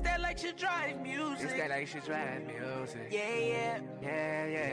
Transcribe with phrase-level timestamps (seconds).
[0.00, 1.44] It's that like she drive music.
[1.44, 3.08] It's that like she drive music.
[3.10, 3.78] Yeah, yeah.
[4.00, 4.68] Yeah, yeah,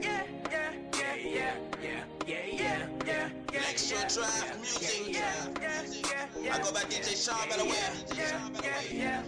[0.00, 3.60] yeah, yeah, yeah, yeah, yeah, yeah, yeah, yeah.
[3.68, 5.14] Extra drive music.
[5.14, 6.54] Yeah, yeah, yeah, yeah.
[6.54, 7.76] I go by DJ Sean Better Way.
[8.16, 9.22] Yeah, yeah, yeah.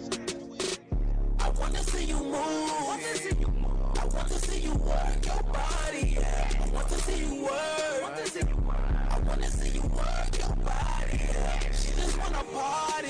[1.39, 2.33] I wanna see you move.
[2.35, 6.15] I want to see you work your body.
[6.17, 6.63] Yeah.
[6.65, 7.53] I want to see you work.
[7.53, 11.19] I wanna see you work your body.
[11.31, 11.59] Yeah.
[11.73, 13.07] She just wanna party.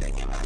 [0.00, 0.45] Thinking about the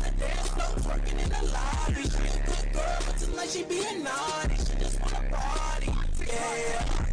[0.90, 2.02] twerking in the lobby.
[2.02, 4.56] She a good girl, but tonight she being naughty.
[4.56, 5.92] She just wanna party.
[6.26, 6.56] Yeah,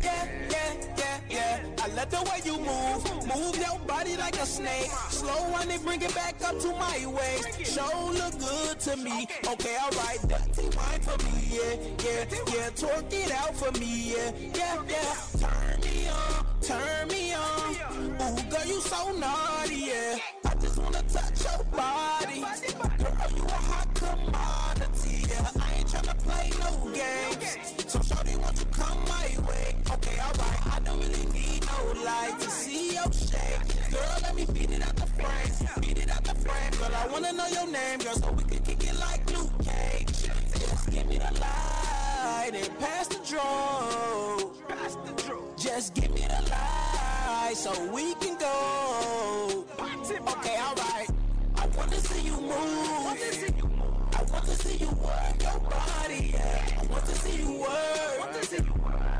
[0.03, 1.84] yeah, yeah, yeah, yeah.
[1.84, 3.02] I love the way you move.
[3.36, 4.91] Move your body like a snake.
[5.09, 7.66] Slow on it, bring it back up to my waist.
[7.66, 9.27] Show look good to me.
[9.48, 11.34] Okay, alright, dirty wine for me.
[11.50, 12.70] Yeah, yeah, yeah.
[12.72, 14.14] Twerk it out for me.
[14.14, 15.16] Yeah, yeah, yeah.
[15.39, 17.75] Turn me on, turn me on.
[17.94, 19.75] Ooh, girl, you so naughty.
[19.75, 20.17] Yeah,
[20.61, 22.41] just wanna touch your body.
[22.97, 25.25] Girl, you a hot commodity.
[25.30, 27.91] Yeah, I ain't tryna play no games.
[27.91, 29.75] So shorty, won't you come my way?
[29.91, 33.61] Okay, alright, I don't really need no light to see your shape.
[33.91, 35.81] Girl, let me beat it out the frame.
[35.81, 36.72] Beat it out the frame.
[36.80, 40.30] Girl, I wanna know your name, girl, so we can kick it like Luke Cage.
[40.59, 44.53] Just give me the light and pass the truth.
[45.58, 47.16] Just give me the light
[47.53, 49.66] so we can go.
[49.75, 51.09] Okay, alright.
[51.58, 53.67] I wanna see you move.
[54.16, 56.31] I want to see you work your body.
[56.34, 56.81] Yeah.
[56.81, 57.69] I want to see you work.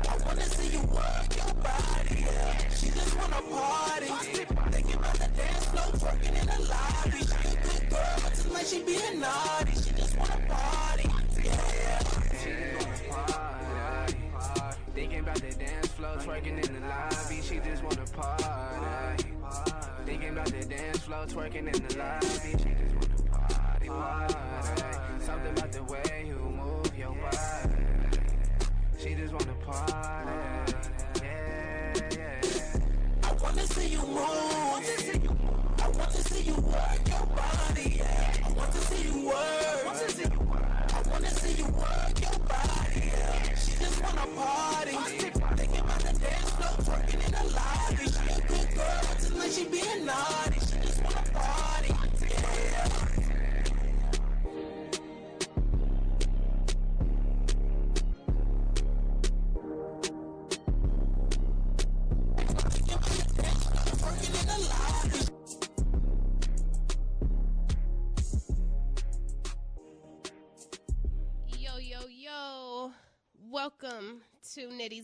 [0.08, 2.20] I wanna see you work your body.
[2.20, 2.68] Yeah.
[2.70, 4.06] She just wanna party.
[4.06, 7.18] Thinking about the dance floor, twerking in the lobby.
[7.18, 9.72] She a good girl, but tonight she being naughty.
[9.72, 11.10] She just wanna party.
[11.44, 12.02] Yeah.
[13.16, 13.57] yeah.
[14.98, 17.40] Thinking about the dance floor, twerking in the lobby.
[17.40, 19.28] She just wanna party.
[20.04, 22.26] Thinking about the dance floor, twerking in the lobby.
[22.58, 24.34] She just wanna party, party.
[25.24, 27.38] Something about the way you move your body.
[28.98, 30.74] She just wanna party.
[31.22, 33.22] Yeah, yeah.
[33.22, 34.18] I wanna see you move.
[35.80, 37.94] I want to see you work your body.
[37.98, 38.34] Yeah.
[38.44, 39.36] I want to see you work.
[39.36, 43.12] I wanna see you work your body.
[43.56, 44.77] She just wanna party.
[46.88, 48.06] Floor, in the lobby.
[48.06, 50.60] She a good girl, but tonight she being naughty.
[50.60, 51.94] She just wanna party.
[52.30, 52.87] Yeah.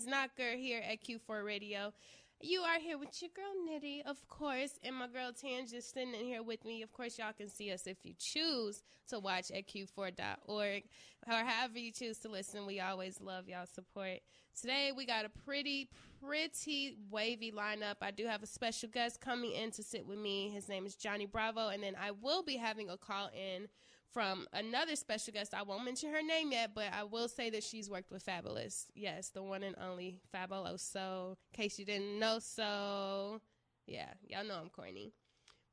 [0.07, 1.93] Knocker here at Q4 Radio.
[2.41, 6.15] You are here with your girl Nitty, of course, and my girl Tan just sitting
[6.15, 6.83] in here with me.
[6.83, 10.83] Of course, y'all can see us if you choose to watch at q4.org
[11.27, 12.67] or however you choose to listen.
[12.67, 14.19] We always love y'all support.
[14.61, 15.89] Today, we got a pretty,
[16.23, 17.97] pretty wavy lineup.
[18.03, 20.51] I do have a special guest coming in to sit with me.
[20.51, 23.69] His name is Johnny Bravo, and then I will be having a call in
[24.15, 25.53] from another special guest.
[25.53, 28.87] I won't mention her name yet, but I will say that she's worked with Fabolous.
[28.95, 31.37] Yes, the one and only Fabuloso.
[31.53, 33.41] In case you didn't know, so
[33.87, 35.13] yeah, y'all know I'm corny.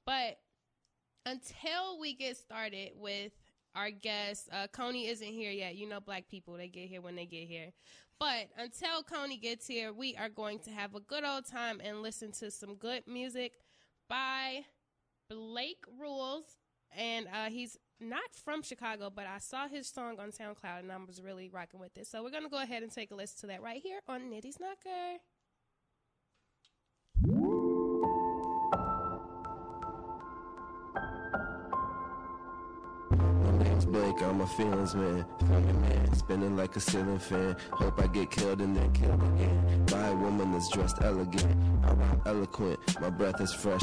[0.07, 0.39] But
[1.25, 3.31] until we get started with
[3.75, 5.75] our guest, uh, Coney isn't here yet.
[5.75, 7.71] You know, black people, they get here when they get here.
[8.19, 12.01] But until Coney gets here, we are going to have a good old time and
[12.01, 13.53] listen to some good music
[14.09, 14.61] by
[15.29, 16.45] Blake Rules.
[16.95, 20.97] And uh, he's not from Chicago, but I saw his song on SoundCloud and I
[20.97, 22.07] was really rocking with it.
[22.07, 24.29] So we're going to go ahead and take a listen to that right here on
[24.29, 25.19] Nitty's Knocker.
[33.91, 35.25] My name's Blake, I'm a feelings man.
[35.39, 37.55] Funny man, spinning like a ceiling fan.
[37.71, 39.85] Hope I get killed and then killed again.
[39.85, 41.57] By a woman that's dressed elegant.
[41.83, 43.81] I rhyme eloquent, my breath is fresh.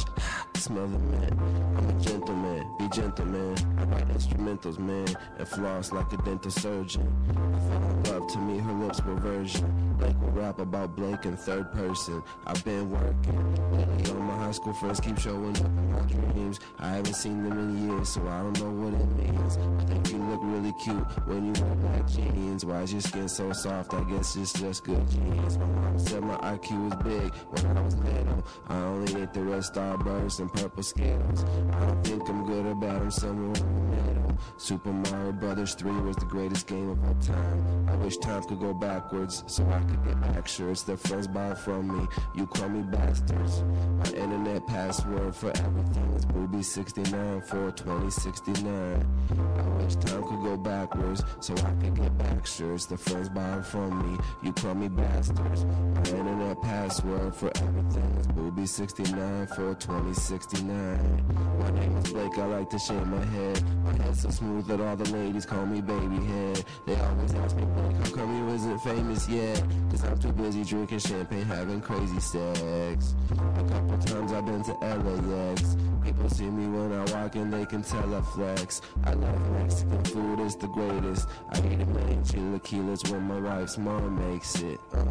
[0.57, 1.75] Smell the man.
[1.77, 3.57] I'm a gentleman, be gentle man.
[3.79, 5.09] I write instrumentals, man,
[5.39, 7.07] and floss like a dental surgeon.
[7.29, 9.88] I fell in love, to me her lips were virgin.
[9.99, 12.23] Blake will rap about Blake in third person.
[12.47, 13.73] I've been working.
[13.73, 16.61] Lately, all my high school friends keep showing up in my dreams.
[16.79, 19.57] I haven't seen them in years, so I don't know what it means.
[19.57, 22.65] I think you look really cute when you wear black jeans.
[22.65, 23.93] Why is your skin so soft?
[23.93, 25.59] I guess it's just good genes.
[25.59, 28.45] My mom said my IQ was big when I was little.
[28.69, 31.45] I only ate the red starbursts and purple skittles.
[31.73, 34.28] I don't think I'm good or bad, I'm somewhere in the middle.
[34.59, 37.89] Super Mario Brothers 3 was the greatest game of all time.
[37.89, 40.49] I wish time could go backwards so I could get back.
[40.49, 42.09] It's their friends buy from me.
[42.35, 43.63] You call me bastards.
[43.63, 49.07] My internet password for everything is booby69 for 2069.
[49.31, 52.39] I wish time could go backwards so I could get back.
[52.41, 54.19] It's the friends buying from me.
[54.43, 55.65] You call me bastards.
[55.65, 61.59] My internet password for everything is booby69 for 2069.
[61.61, 62.37] My name is Blake.
[62.39, 63.63] I like to shave my head.
[63.85, 66.65] My head's so that all the ladies call me baby head.
[66.87, 69.63] They always ask me, Blake, how come you isn't famous yet?
[69.91, 73.15] Cause I'm too busy drinking champagne, having crazy sex.
[73.31, 75.77] A couple times I've been to LAX.
[76.09, 78.81] People see me when I walk and they can tell I flex.
[79.05, 81.29] I love Mexican food, it's the greatest.
[81.51, 84.81] I eat a million chilaquiles when my wife's mom makes it.
[84.95, 85.05] Uh.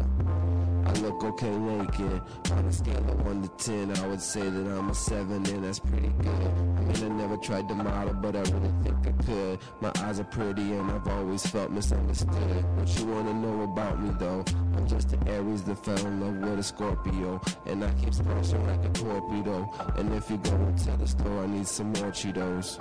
[0.88, 2.20] I look okay naked.
[2.50, 5.64] On a scale of 1 to 10, I would say that I'm a 7, and
[5.64, 6.46] that's pretty good.
[6.78, 9.58] I mean, I never tried to model, but I really think I could.
[9.80, 12.64] My eyes are pretty, and I've always felt misunderstood.
[12.76, 14.44] What you wanna know about me, though?
[14.76, 17.40] I'm just an Aries that fell in love with a Scorpio.
[17.66, 19.68] And I keep splashing like a torpedo.
[19.96, 20.56] And if you go
[20.96, 22.78] the store, I need some more Cheetos.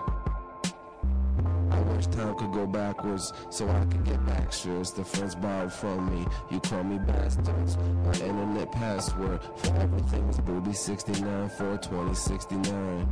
[1.71, 4.51] I wish time could go backwards so I could get back.
[4.51, 6.25] Sure, the friends borrowed from me.
[6.49, 7.77] You call me bastards.
[7.77, 13.07] My internet password for everything is booby69 for 2069.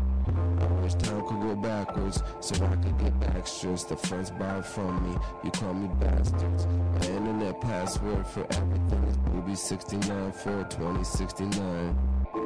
[0.59, 3.45] I wish time could go backwards so I could get back.
[3.45, 5.17] Sure, the friends borrowed from me.
[5.43, 6.65] You call me bastards.
[6.65, 12.44] My internet password for everything is booby69 for 2069.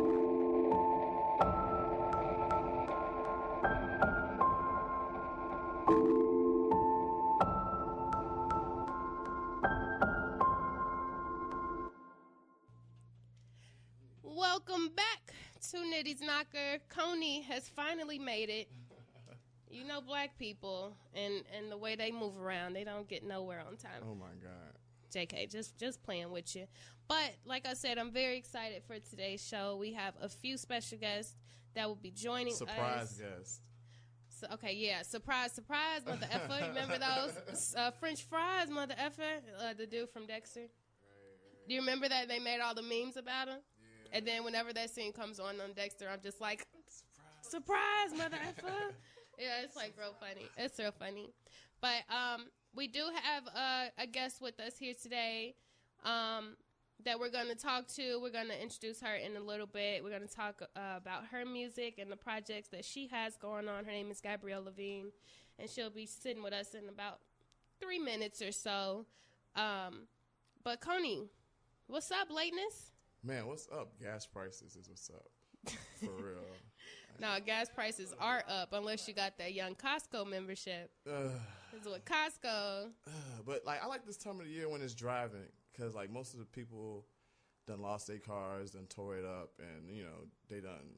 [14.51, 15.36] Welcome back
[15.69, 16.80] to Nitty's Knocker.
[16.90, 18.68] Coney has finally made it.
[19.69, 23.60] You know, black people and and the way they move around, they don't get nowhere
[23.60, 24.01] on time.
[24.01, 24.74] Oh my god.
[25.13, 26.66] JK, just just playing with you.
[27.07, 29.78] But like I said, I'm very excited for today's show.
[29.80, 31.36] We have a few special guests
[31.75, 32.57] that will be joining us.
[32.57, 33.22] Surprise us.
[33.22, 33.62] guest.
[34.30, 36.69] So, okay, yeah, surprise, surprise, mother effer.
[36.69, 39.44] Remember those uh, French fries, mother effer?
[39.62, 40.66] Uh, the dude from Dexter.
[41.68, 43.60] Do you remember that they made all the memes about him?
[44.12, 46.66] And then whenever that scene comes on on Dexter, I'm just like,
[47.42, 48.72] surprise, mother effer.
[49.40, 50.48] yeah, it's like real funny.
[50.58, 51.30] It's real funny.
[51.82, 55.56] But um, we do have a, a guest with us here today
[56.04, 56.56] um,
[57.06, 58.20] that we're going to talk to.
[58.22, 60.04] We're going to introduce her in a little bit.
[60.04, 63.68] We're going to talk uh, about her music and the projects that she has going
[63.68, 63.86] on.
[63.86, 65.10] Her name is Gabrielle Lavigne,
[65.58, 67.20] and she'll be sitting with us in about
[67.80, 69.06] three minutes or so.
[69.56, 70.08] Um,
[70.64, 71.30] but Coney,
[71.88, 72.92] what's up, lateness?
[73.24, 74.00] Man, what's up?
[74.01, 75.25] Gas prices is what's up.
[76.00, 76.44] For real.
[77.19, 80.89] No, gas prices are up unless you got that young Costco membership.
[81.07, 81.31] Ugh.
[81.71, 82.89] Because with Costco,
[83.45, 86.33] but like I like this time of the year when it's driving because like most
[86.33, 87.06] of the people
[87.68, 90.95] done lost their cars, done tore it up, and you know they done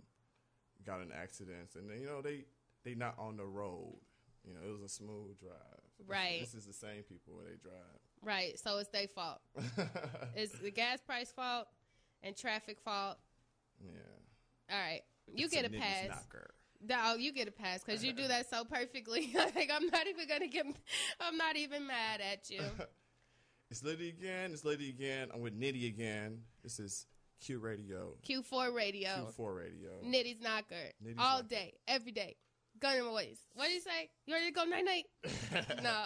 [0.85, 2.45] got in accidents, and then you know they
[2.85, 3.97] they not on the road.
[4.45, 5.51] You know it was a smooth drive.
[5.99, 6.39] This- Right.
[6.39, 7.99] This, is the same people when they drive.
[8.23, 8.57] right?
[8.57, 9.39] So it's their fault.
[10.35, 11.67] it's the gas price fault
[12.23, 13.17] and traffic fault.
[13.83, 13.91] yeah.
[14.71, 15.01] All right,
[15.33, 16.07] you It's get a niggas pass.
[16.09, 16.51] knocker.
[16.87, 19.31] No, you get a pass because you do that so perfectly.
[19.35, 20.65] like I'm not even gonna get.
[21.19, 22.61] I'm not even mad at you.
[23.69, 24.51] It's Liddy again.
[24.51, 25.29] It's Liddy again.
[25.33, 26.39] I'm with Nitty again.
[26.61, 27.05] This is
[27.39, 28.15] Q Radio.
[28.27, 29.91] Q4 Radio, Q4 Radio.
[30.05, 31.47] Nitty's knocker, Nitty's all knocker.
[31.47, 32.35] day, every day.
[32.81, 33.39] Gun in my waist.
[33.53, 34.09] What do you say?
[34.25, 35.05] You ready to go night night?
[35.83, 36.03] no,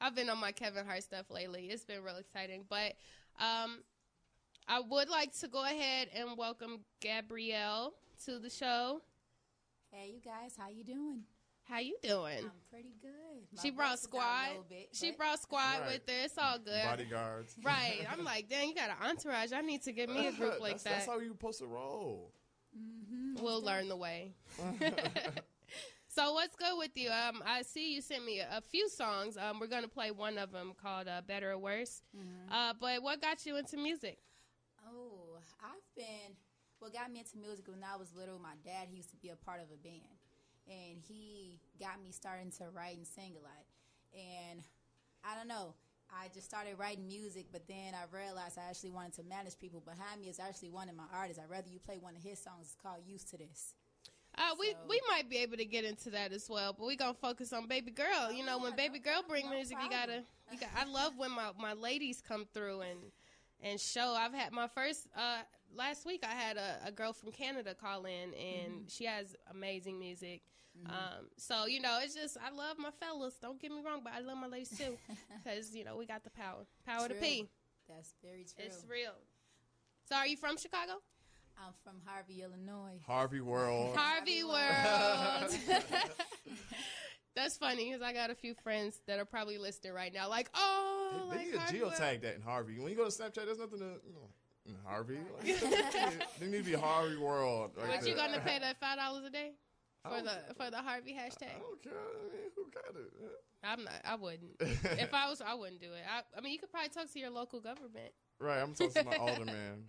[0.00, 1.66] I've been on my Kevin Hart stuff lately.
[1.66, 2.94] It's been real exciting, but
[3.38, 3.82] um,
[4.72, 7.92] I would like to go ahead and welcome Gabrielle
[8.24, 9.02] to the show.
[9.90, 11.24] Hey, you guys, how you doing?
[11.64, 12.38] How you doing?
[12.38, 13.10] I'm pretty good.
[13.54, 14.68] My she brought voice is out a squad.
[14.70, 15.86] bit, she brought squad Right.
[15.88, 16.24] with her.
[16.24, 16.82] It's all good.
[16.84, 17.54] Bodyguards.
[17.62, 18.06] Right.
[18.10, 19.52] I'm like, dang, you got an entourage.
[19.52, 20.90] I need to get me a group like that's, that.
[20.90, 22.32] That's how you supposed to roll.
[23.42, 24.32] we'll learn the way.
[26.08, 27.10] so what's good with you?
[27.10, 29.36] Um, I see you sent me a, a few songs.
[29.36, 32.00] Um, we're gonna play one of them called uh, "Better or Worse."
[32.50, 34.16] Uh, but what got you into music?
[35.96, 36.36] Oh, been.
[36.78, 39.28] What got me into music when I was little, my dad he used to be
[39.28, 40.18] a part of a band,
[40.66, 43.64] and he got me starting to write and sing a lot.
[44.12, 44.62] And
[45.24, 45.74] I don't know,
[46.10, 49.80] I just started writing music, but then I realized I actually wanted to manage people.
[49.80, 51.40] Behind me is actually one of my artists.
[51.42, 52.66] I'd rather you play one of his songs.
[52.66, 53.74] It's called "Used to This."
[54.36, 56.96] Uh, we So- we might be able to get into that as well, but we
[56.96, 58.32] gonna focus on baby girl.
[58.32, 60.24] You know, when yeah, baby no girl problem, bring no music, you gotta.
[60.50, 60.70] You got.
[60.74, 63.12] I love when my my ladies come through and
[63.62, 64.14] and show.
[64.18, 65.38] I've had my first uh
[65.74, 66.24] last week.
[66.28, 68.88] I had a, a girl from Canada call in, and Mm-hmm.
[68.88, 70.42] she has amazing music.
[70.86, 73.34] Um, so you know, it's just I love my fellas.
[73.40, 74.96] Don't get me wrong, but I love my ladies too,
[75.44, 77.22] because you know we got the power, power to True.
[77.22, 77.48] P.
[77.88, 78.64] That's very true.
[78.64, 79.12] It's real.
[80.08, 80.92] So, are you from Chicago?
[81.58, 82.98] I'm from Harvey, Illinois.
[83.06, 83.94] Harvey World.
[83.94, 85.54] Harvey World.
[87.34, 90.50] That's funny because I got a few friends that are probably listening right now, like,
[90.54, 92.78] oh, They, they like need to geotag that in Harvey.
[92.78, 94.28] When you go to Snapchat, there's nothing to you know,
[94.66, 95.18] in Harvey.
[95.38, 95.60] Like,
[96.40, 97.70] they need to be Harvey World.
[97.76, 99.52] Right But you gonna pay that five dollars a day
[100.04, 100.42] for the care.
[100.56, 101.54] for the Harvey hashtag?
[101.56, 101.92] I don't care.
[101.92, 103.12] I mean, who got it?
[103.64, 103.94] I'm not.
[104.04, 104.56] I wouldn't.
[105.00, 106.02] if I was, I wouldn't do it.
[106.06, 108.12] I, I mean, you could probably talk to your local government.
[108.40, 109.54] Right, I'm talking to my alderman.
[109.56, 109.84] I'm,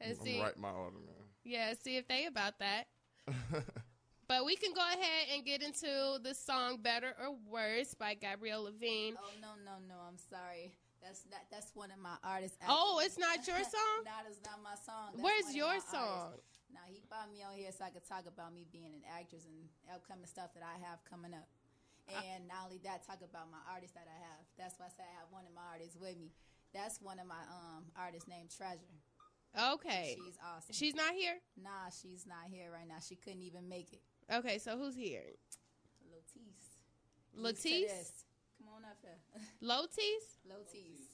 [0.00, 1.08] And I'm see- right, my alderman.
[1.44, 2.86] Yeah, see if they about that.
[4.32, 8.64] But we can go ahead and get into the song "Better or Worse" by Gabrielle
[8.64, 9.12] Lavigne.
[9.20, 10.00] Oh no, no, no!
[10.08, 10.72] I'm sorry.
[11.04, 11.44] That's not.
[11.52, 12.56] That's one of my artists.
[12.64, 14.08] Oh, it's not your song?
[14.08, 15.12] no, it's not my song.
[15.12, 16.32] That's Where's your song?
[16.32, 16.48] artists.
[16.72, 19.44] Now he brought me on here so I could talk about me being an actress
[19.44, 21.44] and upcoming stuff that I have coming up.
[22.08, 24.40] And not only that, talk about my artists that I have.
[24.56, 26.32] That's why I say I have one of my artists with me.
[26.72, 28.96] That's one of my um artists named Treasure.
[29.76, 30.72] Okay, She's awesome.
[30.72, 31.36] she's not here.
[31.60, 32.96] nah, she's not here right now.
[33.04, 34.00] She couldn't even make it.
[34.32, 35.22] Okay, so who's here?
[37.38, 37.54] Lotis.
[37.54, 38.24] Latisse,
[38.58, 39.18] Come on up here.
[39.62, 40.38] Lotis.
[40.48, 41.12] Lotis.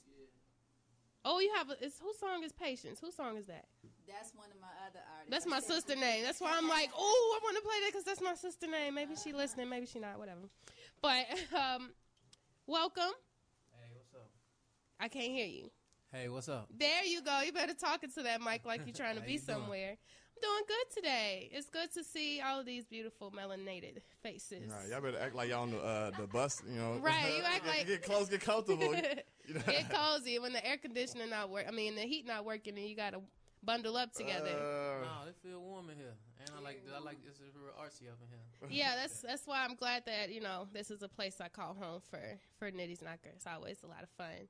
[1.25, 2.99] Oh, you have a, it's, whose song is Patience?
[2.99, 3.65] Whose song is that?
[4.07, 5.29] That's one of my other artists.
[5.29, 6.23] That's my sister name.
[6.23, 8.95] That's why I'm like, oh, I want to play that because that's my sister name.
[8.95, 10.39] Maybe she listening, maybe she not, whatever.
[11.01, 11.91] But um,
[12.67, 13.11] welcome.
[13.71, 14.31] Hey, what's up?
[14.99, 15.69] I can't hear you.
[16.11, 16.69] Hey, what's up?
[16.75, 17.41] There you go.
[17.41, 19.59] You better talk into that mic like you're trying to be you doing?
[19.59, 19.97] somewhere.
[20.41, 21.49] I'm doing good today.
[21.51, 24.71] It's good to see all of these beautiful melanated faces.
[24.71, 26.97] Right, y'all better act like y'all on the, uh, the bus, you know.
[27.01, 28.93] Right, you act Get- like- get close, get comfortable.
[29.49, 29.61] You know?
[29.65, 31.65] Get cozy when the air conditioner not work.
[31.67, 33.21] I mean, the heat not working, and you got to
[33.63, 34.51] bundle up together.
[34.51, 38.11] Uh, No, it feel warm in here, and I like I like it's real artsy
[38.11, 38.69] up in here.
[38.69, 41.73] yeah, that's that's why I'm glad that you know this is a place I call
[41.73, 42.21] home for
[42.59, 43.31] for Nitty's Knocker.
[43.35, 44.47] It's always a lot of fun.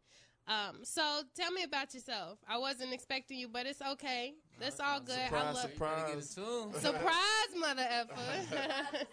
[0.50, 2.40] Um, so tell me about yourself.
[2.48, 4.34] I wasn't expecting you, but it's okay.
[4.60, 5.16] That's all good.
[5.16, 6.08] I Surprise, love surprise.
[6.08, 6.82] Get in tune.
[6.82, 9.08] surprise, mother effer.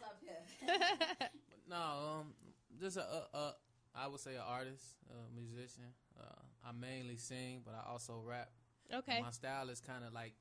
[1.68, 1.76] No,
[2.20, 2.32] um,
[2.80, 3.54] just a, a, a
[3.94, 5.82] I would say an artist, a musician.
[6.18, 6.22] Uh,
[6.64, 8.50] I mainly sing, but I also rap.
[8.94, 9.20] okay.
[9.20, 10.32] My style is kind of like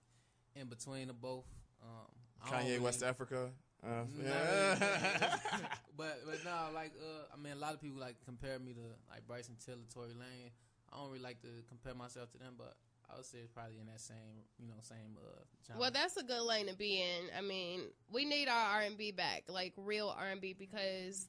[0.56, 1.46] in between the both.
[1.82, 2.08] Um,
[2.46, 3.50] I Kanye, really- West Africa.
[3.84, 3.88] Uh,
[4.24, 4.70] yeah.
[4.74, 4.80] really.
[5.98, 8.82] but but no, like uh, I mean, a lot of people like compare me to
[9.10, 10.52] like Bryson Tiller, Tory Lanez.
[10.96, 12.76] I don't really like to compare myself to them, but
[13.12, 15.44] I would say it's probably in that same you know same uh.
[15.68, 15.80] Genre.
[15.82, 17.30] Well, that's a good lane to be in.
[17.38, 21.28] I mean, we need our R and B back, like real R and B, because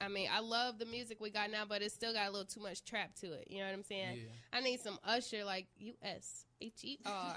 [0.00, 2.46] I mean, I love the music we got now, but it's still got a little
[2.46, 3.46] too much trap to it.
[3.48, 4.16] You know what I'm saying?
[4.16, 4.58] Yeah.
[4.58, 7.36] I need some Usher, like U S H E R.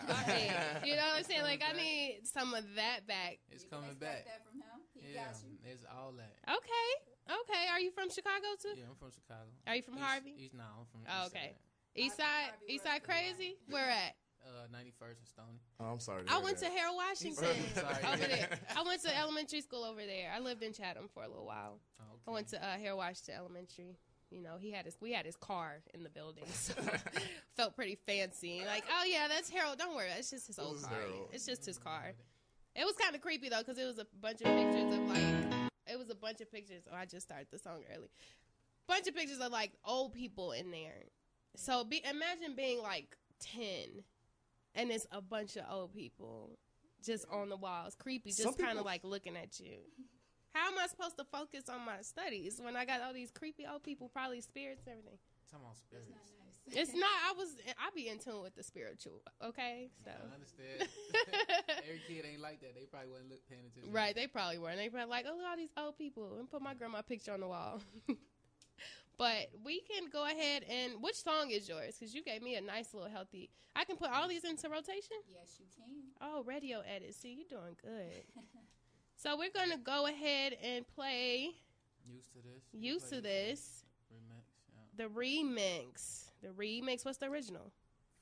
[0.84, 1.42] You know what I'm saying?
[1.44, 3.40] Like I need some of that back.
[3.52, 4.26] It's You coming back.
[4.26, 4.82] That from him.
[4.96, 5.58] He Yeah, got you.
[5.72, 6.36] it's all that.
[6.50, 6.92] Okay,
[7.30, 7.68] okay.
[7.72, 8.74] Are you from Chicago too?
[8.76, 9.48] Yeah, I'm from Chicago.
[9.68, 10.34] Are you from East, Harvey?
[10.38, 11.02] East, no, I'm from.
[11.08, 11.52] Oh, East okay.
[11.96, 13.58] East Side, Harvey East Side, crazy.
[13.70, 14.16] Where at?
[14.46, 15.60] Uh, 91st and Stony.
[15.80, 16.24] Oh, I'm sorry.
[16.24, 16.66] to I hear went to.
[16.68, 18.14] Harold Washington Sorry.
[18.14, 18.50] over there.
[18.78, 20.32] I went to elementary school over there.
[20.34, 21.80] I lived in Chatham for a little while.
[22.00, 22.22] Oh, okay.
[22.28, 23.98] I went to uh, Harold Washington Elementary.
[24.30, 26.74] You know, he had his we had his car in the building, so
[27.56, 28.62] felt pretty fancy.
[28.66, 29.78] Like, oh yeah, that's Harold.
[29.80, 30.98] Don't worry, it's just his old This is car.
[30.98, 31.30] Harold.
[31.32, 32.14] It's just his car.
[32.76, 35.37] It was kind of creepy though, because it was a bunch of pictures of like,
[35.90, 36.84] it was a bunch of pictures.
[36.92, 38.10] Oh, I just started the song early.
[38.88, 41.04] Bunch of pictures of like old people in there.
[41.56, 44.04] So be imagine being like ten,
[44.76, 46.58] and it's a bunch of old people
[47.04, 49.78] just on the walls, creepy, Some just kind of like looking at you.
[50.54, 53.66] How am I supposed to focus on my studies when I got all these creepy
[53.72, 55.20] old people, probably spirits and everything?
[55.52, 56.10] Talking about spirits.
[56.68, 56.84] Not nice.
[56.84, 57.10] It's not.
[57.30, 57.56] I was.
[57.78, 59.22] I be in tune with the spiritual.
[59.44, 60.90] Okay, so I understand.
[61.84, 62.76] Every kid ain't like that.
[62.76, 63.94] They probably wasn't look, paying attention.
[63.94, 64.78] right, they probably weren't.
[64.78, 67.34] they probably like, oh, look at all these old people, and put my grandma picture
[67.34, 67.82] on the wall.
[69.18, 71.96] but we can go ahead and which song is yours?
[72.00, 73.50] Because you gave me a nice little healthy.
[73.76, 75.18] I can put all these into rotation.
[75.30, 76.04] Yes, you can.
[76.22, 77.14] Oh, radio edit.
[77.16, 78.24] See, you're doing good.
[79.16, 81.52] so we're gonna go ahead and play
[82.10, 82.64] Used to this.
[82.74, 84.44] "Used to This." Remix.
[84.98, 85.06] Yeah.
[85.06, 86.27] The remix.
[86.42, 87.04] The remix.
[87.06, 87.72] What's the original?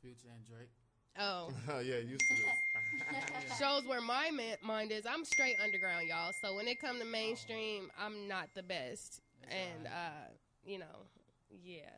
[0.01, 0.69] Future and Drake.
[1.17, 3.57] Oh, Oh, yeah, used to this.
[3.59, 5.05] shows where my ma- mind is.
[5.05, 6.31] I'm straight underground, y'all.
[6.41, 9.21] So when it come to mainstream, I'm not the best.
[9.41, 9.93] That's and alright.
[9.93, 10.31] uh,
[10.65, 11.05] you know,
[11.49, 11.89] yeah.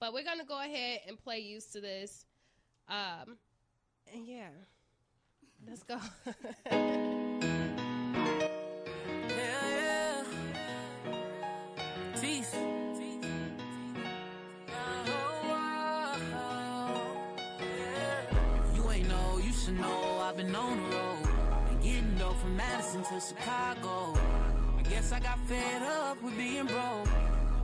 [0.00, 2.24] But we're gonna go ahead and play used to this.
[2.88, 3.36] Um,
[4.12, 4.48] and yeah,
[5.66, 5.98] let's go.
[20.42, 21.18] been on the road.
[21.68, 24.18] Been getting dope from Madison to Chicago.
[24.78, 27.08] I guess I got fed up with being broke.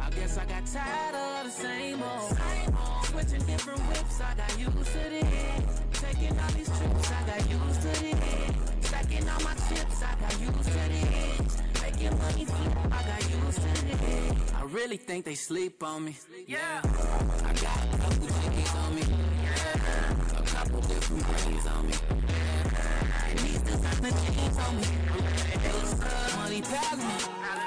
[0.01, 2.39] I guess I got tired of the same old.
[3.07, 5.83] Switching different whips, I got used to this.
[5.93, 8.89] Taking all these trips, I got used to this.
[8.89, 11.63] Stacking all my chips, I got used to this.
[11.83, 14.53] Making money flip, I got used to this.
[14.55, 16.17] I really think they sleep on me.
[16.47, 16.81] Yeah.
[16.85, 19.03] I got a couple G's on me.
[19.43, 20.39] Yeah.
[20.39, 22.48] A couple different brains on me.
[23.29, 24.87] And these designer jeans on me.
[26.39, 27.17] Money past me.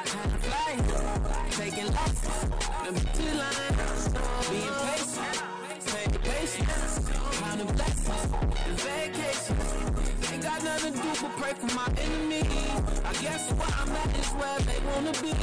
[0.05, 0.71] Time to fly.
[1.51, 2.49] Taking losses.
[2.83, 3.75] Let me to the line.
[4.49, 5.35] Being patient.
[6.13, 6.93] The patience.
[7.39, 8.23] Counting blessings.
[8.65, 9.69] And vacations.
[10.33, 12.81] Ain't got nothing to do but pray for my enemies.
[13.05, 15.33] I guess where I'm at is where they wanna be.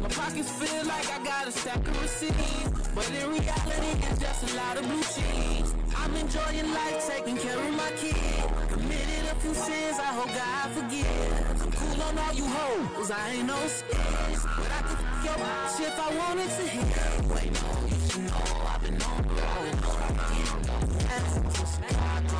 [0.00, 2.88] My pockets feel like I got a stack of receipts.
[2.94, 5.74] But in reality, it's just a lot of blue cheese.
[5.96, 8.57] I'm enjoying life, taking care of my kids.
[8.78, 11.62] Committed a few sins, I hope God forgives.
[11.62, 14.46] I'm cool on all you hoes, I ain't no skins.
[14.56, 16.86] But I could f your bitch if I wanted to hit.
[17.34, 19.74] Wait, no, you should know I've been on the road.
[21.08, 22.38] That's to Chicago.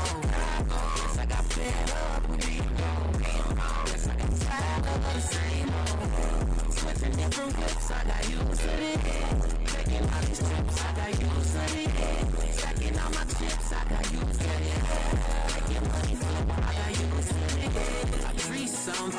[0.97, 3.19] Yes, I got fed up with being gone.
[3.87, 6.73] Yes, I got tired of the same old.
[6.73, 9.01] Switching different whips, I got used to this.
[9.75, 12.59] Taking all these trips, I got used to this.
[12.59, 14.08] Stacking all my chips, I got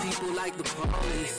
[0.01, 1.38] people like the police.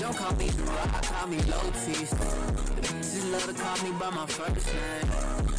[0.00, 2.10] Don't call me Gerard, call me Lotis.
[2.10, 5.08] The bitches love to call me by my first name.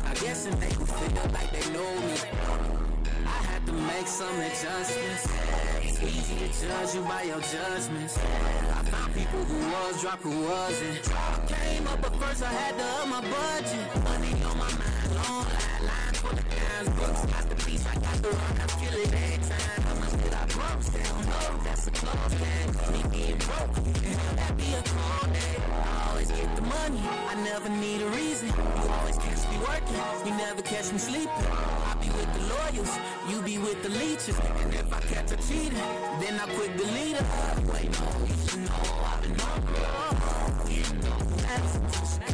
[0.05, 2.15] I guess it make them feel like they know me.
[3.25, 5.27] I had to make some adjustments.
[5.81, 8.17] It's easy to judge you by your judgments.
[8.17, 11.03] I found people who was, dropped who wasn't.
[11.47, 14.03] Came up, but first I had to up my budget.
[14.03, 17.25] Money on my mind, long line, lines for the dimes, books.
[17.25, 19.82] Got the beats, I got the rock, I feel it every time.
[20.91, 22.69] They don't know, that's a close game.
[22.93, 25.57] Me being broke, hell, that be a cold day.
[25.71, 28.47] I always get the money, I never need a reason.
[28.49, 31.29] You always catch me working, you never catch me sleeping.
[31.29, 32.93] I be with the loyals,
[33.29, 34.37] you be with the leeches.
[34.39, 35.75] And if I catch a cheater,
[36.21, 37.25] then I quit the leader.
[37.71, 40.69] Wait, no, you know I've been on road.
[40.69, 42.32] You know that's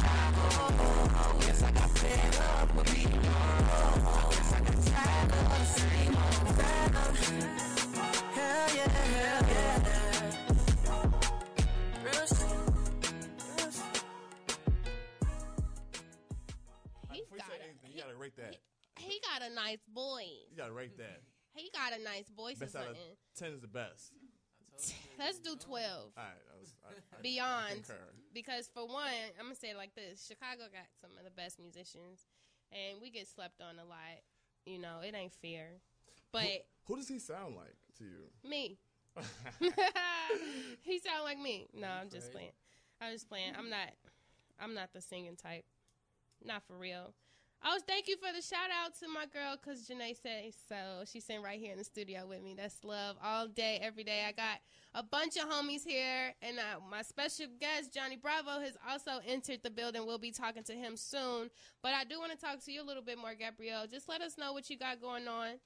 [19.40, 20.48] got a nice voice.
[20.50, 21.22] You gotta rate that.
[21.52, 23.16] He got a nice voice or out of something.
[23.36, 24.12] ten is the best.
[25.18, 26.12] Let's do twelve.
[26.16, 27.94] All right, I was, I, I, Beyond, I concur.
[28.32, 31.58] because for one, I'm gonna say it like this: Chicago got some of the best
[31.58, 32.26] musicians,
[32.72, 34.22] and we get slept on a lot.
[34.66, 35.80] You know, it ain't fair.
[36.32, 38.48] But Who does he sound like to you?
[38.48, 38.78] me,
[40.82, 41.68] he sound like me.
[41.74, 42.52] No, I'm just playing.
[43.00, 43.52] I'm just playing.
[43.58, 43.90] I'm not.
[44.60, 45.64] I'm not the singing type.
[46.44, 47.12] Not for real.
[47.62, 51.04] I was thank you for the shout out to my girl because Janae said so.
[51.04, 52.54] She's sitting right here in the studio with me.
[52.56, 54.24] That's love all day, every day.
[54.26, 54.60] I got
[54.94, 59.60] a bunch of homies here, and uh, my special guest Johnny Bravo has also entered
[59.62, 60.06] the building.
[60.06, 61.50] We'll be talking to him soon.
[61.82, 63.86] But I do want to talk to you a little bit more, Gabrielle.
[63.86, 65.58] Just let us know what you got going on.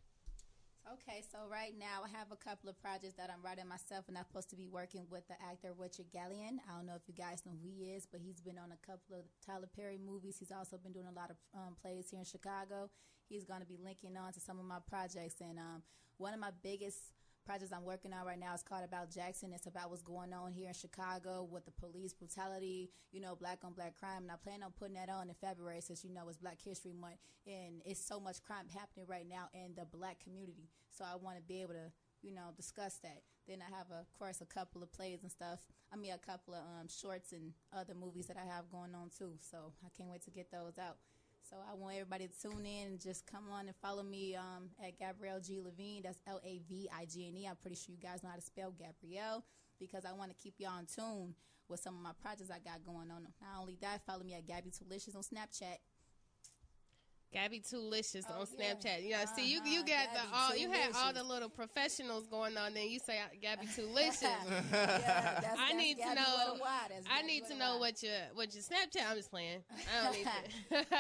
[0.85, 4.19] Okay, so right now I have a couple of projects that I'm writing myself, and
[4.19, 6.61] I'm supposed to be working with the actor Richard Gallion.
[6.69, 8.81] I don't know if you guys know who he is, but he's been on a
[8.85, 10.37] couple of Tyler Perry movies.
[10.39, 12.91] He's also been doing a lot of um, plays here in Chicago.
[13.31, 15.83] He's going to be linking on to some of my projects, and um,
[16.19, 19.53] one of my biggest projects I'm working on right now is called About Jackson.
[19.53, 23.59] It's about what's going on here in Chicago with the police brutality, you know, black
[23.65, 24.23] on black crime.
[24.23, 26.93] And I plan on putting that on in February since, you know, it's Black History
[26.93, 27.19] Month.
[27.47, 30.69] And it's so much crime happening right now in the black community.
[30.91, 33.23] So I want to be able to, you know, discuss that.
[33.47, 35.61] Then I have, of course, a couple of plays and stuff.
[35.93, 39.11] I mean, a couple of um, shorts and other movies that I have going on
[39.17, 39.33] too.
[39.41, 40.97] So I can't wait to get those out.
[41.55, 44.71] So I want everybody to tune in and just come on and follow me um,
[44.85, 45.61] at Gabrielle G.
[45.63, 46.01] Lavigne.
[46.03, 47.47] That's L A V I G N E.
[47.47, 49.45] I'm pretty sure you guys know how to spell Gabrielle
[49.79, 51.33] because I want to keep y'all in tune
[51.69, 53.23] with some of my projects I got going on.
[53.23, 55.79] Not only that, follow me at Gabby Tulicious on Snapchat.
[57.35, 58.73] Gabby Toolicious Oh, on yeah.
[58.75, 59.03] Snapchat.
[59.05, 61.49] You know, see you you Uh-huh, got the Gabby all you had all the little
[61.51, 62.73] professionals going on.
[62.75, 64.23] Then you say Gabby Toolicious.
[64.23, 66.53] Yeah, that's- I that's need to Gabby know.
[66.53, 66.81] with a Y.
[66.91, 69.05] That's I need to know what your what your Snapchat.
[69.11, 69.65] I'm just playing.
[69.73, 70.25] I don't need
[70.71, 70.97] to.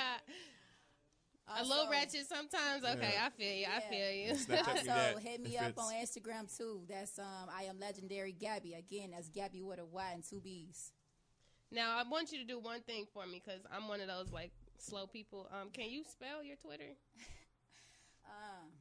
[1.56, 2.84] a little Also- ratchet sometimes.
[2.84, 3.26] Okay, Yeah.
[3.26, 3.66] I feel you.
[3.66, 4.32] I feel you.
[4.32, 6.82] Snapchat Also, hit me up on Instagram too.
[6.88, 8.74] That's um, I am legendary Gabby.
[8.74, 10.92] Again, that's Gabby with a Y and two B's.
[11.70, 14.32] now I want you to do one thing for me because I'm one of those
[14.32, 15.48] like slow people.
[15.52, 16.92] Um, can you spell your Twitter?
[18.24, 18.72] Um,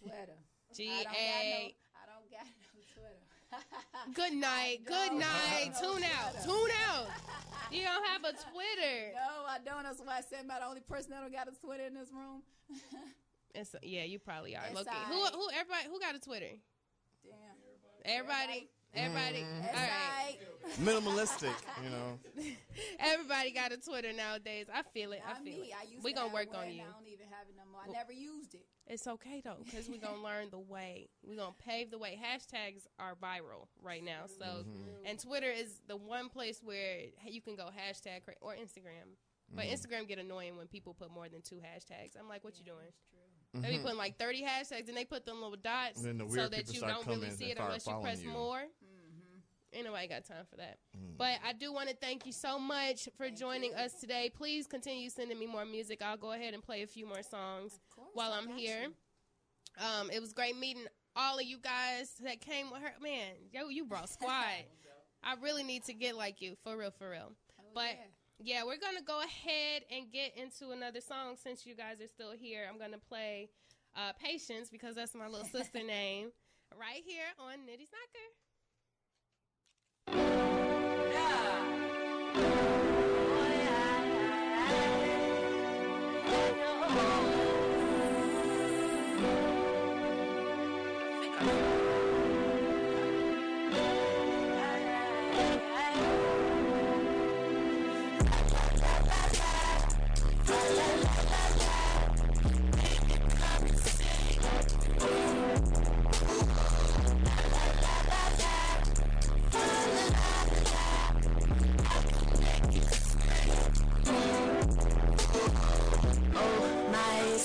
[0.00, 0.40] Twitter.
[0.74, 1.18] G I don't got no.
[1.18, 1.74] A.
[1.92, 3.20] I don't got no Twitter.
[4.14, 4.78] Good night.
[4.84, 5.72] Good night.
[5.74, 6.42] no Tune out.
[6.42, 7.06] Tune out.
[7.70, 9.12] You don't have a Twitter.
[9.12, 9.82] No, I don't.
[9.82, 12.08] That's why I said I'm the only person that don't got a Twitter in this
[12.10, 12.40] room.
[13.54, 14.62] It's, yeah, you probably are.
[14.74, 14.88] Loki.
[15.10, 16.56] Who who everybody who got a Twitter?
[17.22, 17.34] Damn.
[18.06, 18.48] Everybody.
[18.56, 18.68] Everybody.
[18.94, 19.36] That's All right.
[19.74, 20.36] right.
[20.80, 22.18] Minimalistic, you know.
[22.98, 24.66] Everybody got a Twitter nowadays.
[24.72, 25.20] I feel it.
[25.26, 25.68] I feel me.
[25.68, 25.74] it.
[25.80, 26.82] I used we to gonna work on you.
[26.82, 27.80] I don't even have it no more.
[27.86, 28.66] I never used it.
[28.86, 31.08] It's okay though, because we're gonna learn the way.
[31.26, 32.18] We're gonna pave the way.
[32.22, 35.06] Hashtags are viral right now, so Mm-hmm.
[35.06, 39.16] and Twitter is the one place where you can go hashtag or Instagram.
[39.54, 39.74] But Mm-hmm.
[39.74, 42.18] Instagram get annoying when people put more than two hashtags.
[42.20, 42.92] I'm like, what you doing?
[43.54, 46.72] They be putting like 30 hashtags and they put them little dots the so that
[46.72, 48.30] you don't really see it unless you press you.
[48.30, 48.58] more.
[48.58, 49.76] Mm-hmm.
[49.76, 50.78] Ain't nobody got time for that.
[50.96, 51.16] Mm.
[51.16, 54.30] But I do want to thank you so much for joining us today.
[54.34, 56.02] Please continue sending me more music.
[56.02, 58.88] I'll go ahead and play a few more songs course, while I I'm here.
[59.78, 62.92] Um, it was great meeting all of you guys that came with her.
[63.02, 64.44] Man, yo, you brought squad.
[65.22, 67.32] I really need to get like you, for real, for real.
[67.58, 68.06] Oh, But yeah.
[68.38, 72.32] Yeah, we're gonna go ahead and get into another song since you guys are still
[72.32, 72.66] here.
[72.70, 73.50] I'm gonna play
[73.96, 76.30] uh, "Patience" because that's my little sister name,
[76.78, 78.28] right here on Nitty Knocker.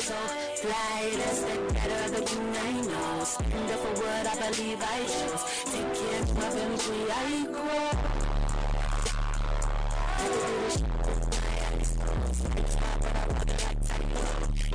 [0.03, 3.23] Soul, fly, that's the better the thing I know.
[3.23, 5.43] Stand up for what I believe I chose.
[5.71, 7.87] Take care of my family, I grow.
[10.19, 10.55] I do.
[11.39, 11.79] I I.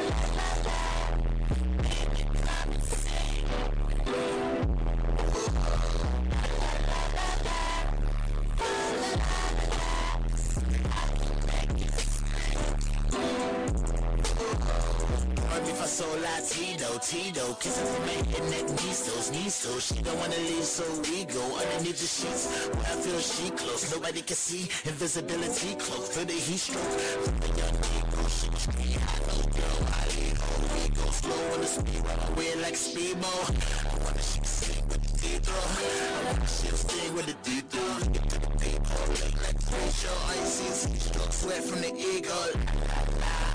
[16.00, 19.84] so Latino, Tito Kissing from my head, neck, knees, toes, knees, toes.
[19.84, 23.92] She don't wanna leave, so we go Underneath the sheets, where I feel she close
[23.92, 26.92] Nobody can see, invisibility cloak Feel the heat stroke,
[27.24, 31.40] from the young Negro She was scream, hello girl, I lead her We go slow
[31.52, 35.52] on the speed, while I wear like speedbo I wanna she sing with the Tito
[35.52, 40.36] I wanna she'll sing with the Tito Get to the people, like like Rachel I
[40.48, 42.48] see stroke, sweat from the eagle.
[42.88, 43.50] La la la.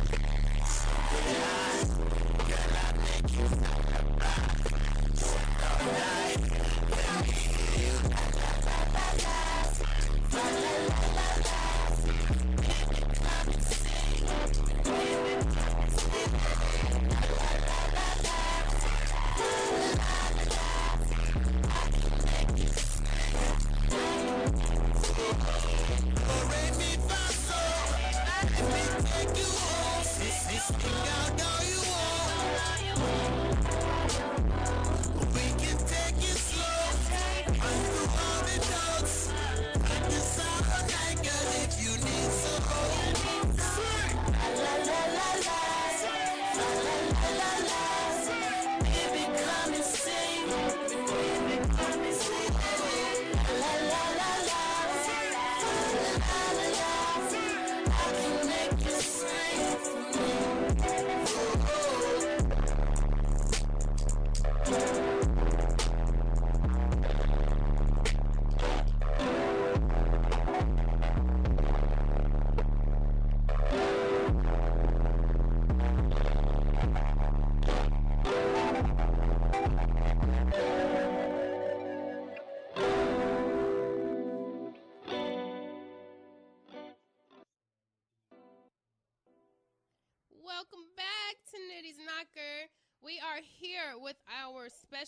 [1.15, 1.64] Welcome
[3.35, 3.75] Bye.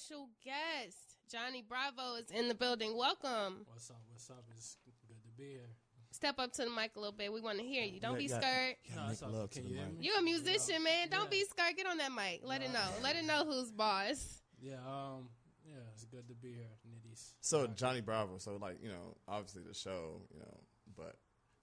[0.07, 0.97] Special guest.
[1.29, 2.95] Johnny Bravo is in the building.
[2.97, 3.65] Welcome.
[3.67, 3.97] What's up?
[4.09, 4.43] What's up?
[4.55, 5.69] It's good to be here.
[6.11, 7.31] Step up to the mic a little bit.
[7.33, 7.99] We want to hear you.
[7.99, 8.39] Don't Yeah, be yeah.
[8.39, 8.75] scared.
[8.85, 9.99] Yeah, No, make love to the you hear mic.
[9.99, 10.05] me?
[10.05, 11.09] You a musician, man.
[11.09, 11.29] Don't Yeah.
[11.29, 11.75] be scared.
[11.75, 12.41] Get on that mic.
[12.43, 12.79] Let it No.
[12.79, 12.99] know.
[13.01, 14.41] Let it know who's boss.
[14.61, 15.29] Yeah, um,
[15.65, 17.33] yeah, it's good to be here, Nitties.
[17.41, 18.37] So Johnny Bravo.
[18.37, 20.57] So like you know, obviously the show, you know,
[20.95, 21.17] but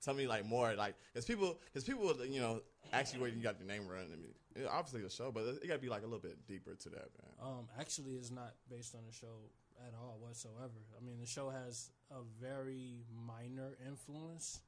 [0.05, 2.61] tell me like more like because people because people you know
[2.93, 4.07] actually where you got your name run.
[4.12, 6.75] I mean, obviously the show, but it got to be like a little bit deeper
[6.75, 7.33] to that, man.
[7.43, 9.51] Um, actually, it's not based on the show
[9.87, 10.81] at all whatsoever.
[10.97, 14.61] I mean, the show has a very minor influence.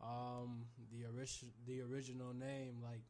[0.00, 3.02] Um, the original the original name, like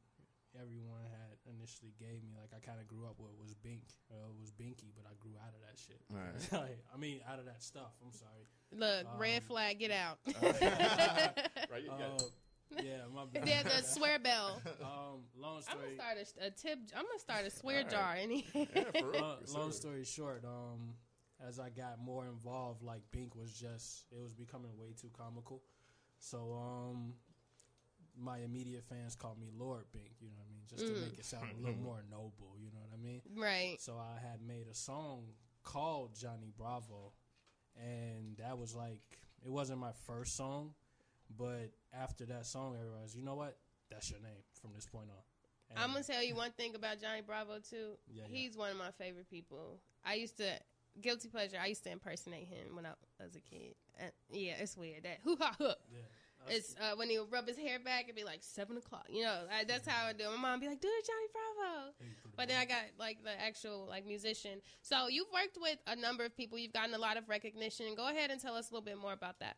[0.61, 3.83] everyone had initially gave me, like I kind of grew up with was Bink.
[4.11, 6.01] Uh, it was Binky, but I grew out of that shit.
[6.11, 6.35] Right.
[6.61, 7.93] Like, I mean, out of that stuff.
[8.05, 8.45] I'm sorry.
[8.73, 9.79] Look, red Um, flag.
[9.79, 10.19] Get out.
[11.71, 11.83] Right?
[11.83, 13.47] You got Uh, yeah, my bad.
[13.47, 14.61] There's a swear bell.
[14.83, 16.79] Um, long I'm gonna start a, a tip.
[16.95, 17.91] I'm gonna start a swear Alright.
[17.91, 18.15] jar.
[18.19, 18.45] Any.
[18.55, 18.65] yeah,
[19.01, 19.21] for real.
[19.23, 20.95] long, long story short, um,
[21.47, 25.63] as I got more involved, like Bink was just it was becoming way too comical.
[26.19, 27.15] So um,
[28.21, 30.13] my immediate fans called me Lord Bink.
[30.21, 30.65] You know what I mean?
[30.69, 31.03] Just to Mm.
[31.11, 32.57] make it sound a little more noble.
[32.59, 33.23] You know what I mean?
[33.37, 33.77] right.
[33.81, 35.25] So I had made a song
[35.63, 37.13] called Johnny Bravo,
[37.77, 39.03] and that was like
[39.45, 40.75] it wasn't my first song,
[41.37, 43.57] but after that song, I realized you know what?
[43.91, 45.23] That's your name from this point on.
[45.71, 47.99] And- I'm gonna tell you one thing about Johnny Bravo too.
[48.09, 48.37] Yeah, yeah.
[48.37, 49.81] He's one of my favorite people.
[50.05, 50.59] I used to
[51.01, 51.59] guilty pleasure.
[51.63, 53.75] I used to impersonate him when I was a kid.
[54.01, 55.79] Uh, yeah, it's weird that hoo ha hook.
[55.93, 55.99] yeah.
[56.49, 58.05] It's uh, when he would rub his hair back.
[58.05, 59.07] It'd be like seven o'clock.
[59.11, 60.25] You know, I, that's how I do.
[60.25, 60.31] it.
[60.31, 61.93] My mom be like, "Do it, Johnny Bravo."
[62.37, 64.61] But then I got like the actual like musician.
[64.81, 66.57] So you've worked with a number of people.
[66.59, 67.95] You've gotten a lot of recognition.
[67.97, 69.57] Go ahead and tell us a little bit more about that.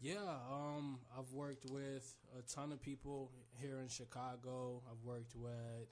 [0.00, 0.16] Yeah,
[0.50, 4.82] um, I've worked with a ton of people here in Chicago.
[4.90, 5.88] I've worked with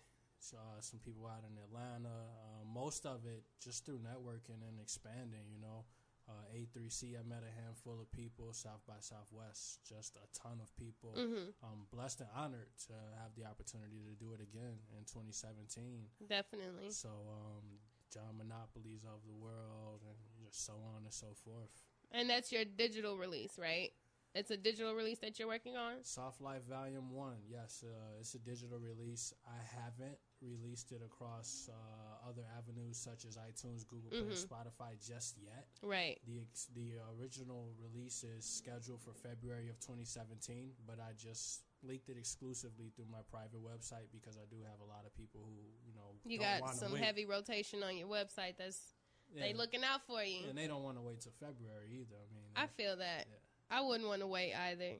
[0.54, 2.08] uh, some people out in Atlanta.
[2.08, 5.46] Uh, most of it just through networking and expanding.
[5.54, 5.84] You know,
[6.28, 7.18] uh, A3C.
[7.18, 8.52] I met a handful of people.
[8.52, 11.14] South by Southwest, just a ton of people.
[11.62, 16.06] I'm blessed and honored to have the opportunity to do it again in 2017.
[16.28, 16.90] Definitely.
[16.90, 17.80] So, um,
[18.12, 21.70] John Monopolies of the world, and just so on and so forth.
[22.12, 23.90] And that's your digital release, right?
[24.34, 26.02] It's a digital release that you're working on.
[26.02, 29.34] Soft Life Volume One, yes, uh, it's a digital release.
[29.46, 35.36] I haven't released it across uh, other avenues such as iTunes, Google Play, Spotify just
[35.38, 35.66] yet.
[35.82, 36.18] Right.
[36.26, 42.08] The ex- the original release is scheduled for February of 2017, but I just leaked
[42.08, 45.60] it exclusively through my private website because I do have a lot of people who
[45.84, 47.02] you know You got some wait.
[47.02, 48.56] heavy rotation on your website.
[48.56, 48.94] That's
[49.34, 50.48] they looking out for you.
[50.48, 52.16] and they don't want to wait till February either.
[52.16, 53.26] I mean, I feel that.
[53.28, 53.36] Yeah.
[53.72, 54.92] I wouldn't want to wait either.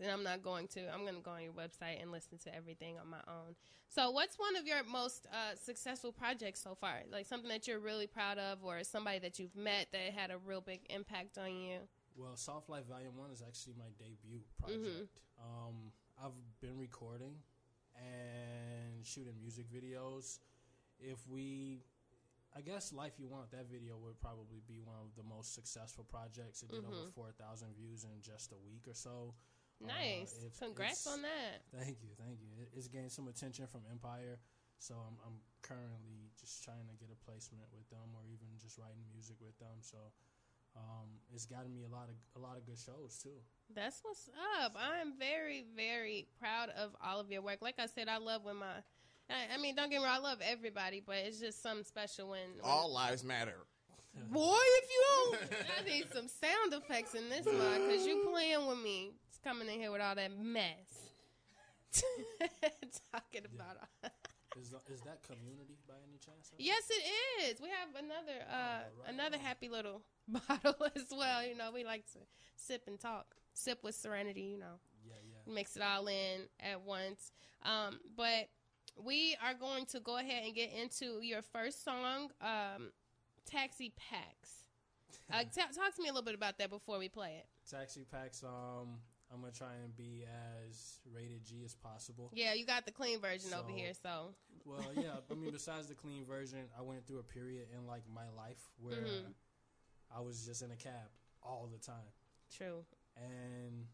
[0.00, 0.80] And I'm not going to.
[0.92, 3.54] I'm going to go on your website and listen to everything on my own.
[3.88, 7.02] So, what's one of your most uh, successful projects so far?
[7.10, 10.38] Like something that you're really proud of, or somebody that you've met that had a
[10.38, 11.78] real big impact on you?
[12.16, 14.82] Well, Soft Life Volume One is actually my debut Mm-hmm.
[14.82, 15.20] project.
[15.38, 17.34] Um, I've been recording
[17.96, 20.38] and shooting music videos.
[20.98, 21.82] If we,
[22.54, 26.04] I guess, Life You Want that video would probably be one of the most successful
[26.04, 26.62] projects.
[26.62, 27.16] It did over Mm-hmm.
[27.16, 29.34] four thousand views in just a week or so.
[29.82, 30.36] Uh, Nice.
[30.60, 31.64] Congrats on that.
[31.74, 32.48] Thank you, thank you.
[32.60, 34.38] It, it's gained some attention from Empire,
[34.78, 38.78] so I'm, I'm currently just trying to get a placement with them, or even just
[38.78, 39.80] writing music with them.
[39.80, 39.98] So
[40.76, 43.40] um, it's gotten me a lot of a lot of good shows too.
[43.74, 44.28] That's what's
[44.60, 44.76] up.
[44.76, 47.58] I'm very, very proud of all of your work.
[47.62, 48.84] Like I said, I love when my.
[49.30, 52.28] I, I mean, don't get me wrong, I love everybody, but it's just something special
[52.30, 52.40] when.
[52.60, 53.56] when All lives matter.
[54.30, 55.38] Boy, if you don't,
[55.80, 59.12] I need some sound effects in this one because you playing with me.
[59.30, 61.10] It's coming in here with all that mess.
[63.12, 64.10] Talking about all.
[64.60, 66.52] Is tha- is that community by any chance?
[66.58, 67.02] Yes, it
[67.54, 67.58] is.
[67.58, 69.42] We have another uh, right another on.
[69.42, 71.42] happy little bottle as well.
[71.46, 72.18] You know, we like to
[72.56, 74.42] sip and talk, sip with serenity.
[74.42, 74.74] You know,
[75.06, 75.54] Yeah, yeah.
[75.54, 77.32] mix it all in at once.
[77.64, 78.50] Um, but
[78.96, 82.92] we are going to go ahead and get into your first song, um,
[83.46, 84.64] "Taxi Packs."
[85.32, 87.46] Uh, ta talk to me a little bit about that before we play it.
[87.70, 88.42] Taxi packs.
[88.42, 88.98] Um,
[89.32, 90.24] I'm gonna try and be
[90.68, 92.30] as rated G as possible.
[92.34, 95.14] Yeah, you got the clean version over here, so Well, yeah.
[95.30, 98.60] I mean, besides the clean version, I went through a period in like my life
[98.78, 99.34] where Mhm.
[100.14, 101.08] I was just in a cab
[101.42, 102.12] all the time.
[102.50, 102.84] true.
[103.16, 103.86] and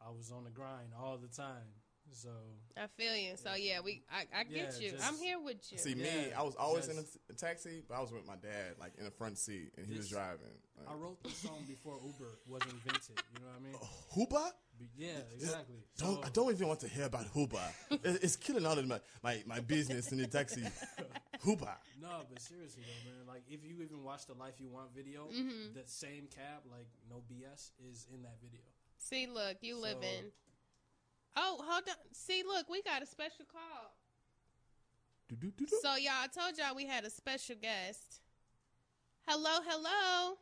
[0.00, 1.72] I was on the grind all the time.
[2.12, 2.28] So
[2.76, 3.36] I feel you.
[3.36, 4.90] So yeah, we I, I get Yeah, you.
[4.92, 5.78] just- I'm here with you.
[5.78, 8.36] See me, Yeah, I was always in a, just- taxi, but I was with my
[8.36, 10.56] dad, like in the front seat, and he was This- driving.
[10.88, 13.18] I wrote this song before Uber was invented.
[13.34, 13.76] You know what I mean?
[14.28, 14.52] Huba?
[14.78, 15.76] Be- Yeah, exactly.
[15.98, 17.60] Don't So- I don't even want to hear about Huba.
[17.90, 20.62] It- it's killing all of my, my, my business in the taxi.
[21.44, 21.76] Huba.
[22.00, 23.26] No, but seriously though, man.
[23.26, 25.74] Like, if you even watch the Life You Want video, Mm-hmm.
[25.74, 28.60] that same cab, like no BS, is in that video.
[28.98, 30.32] See, look, you So- living.
[31.36, 31.94] Oh, hold on.
[32.12, 33.94] See, look, we got a special call.
[35.28, 35.66] Do-do-do-do.
[35.82, 38.20] So, y'all, I told y'all we had a special guest.
[39.26, 40.36] Hello, hello.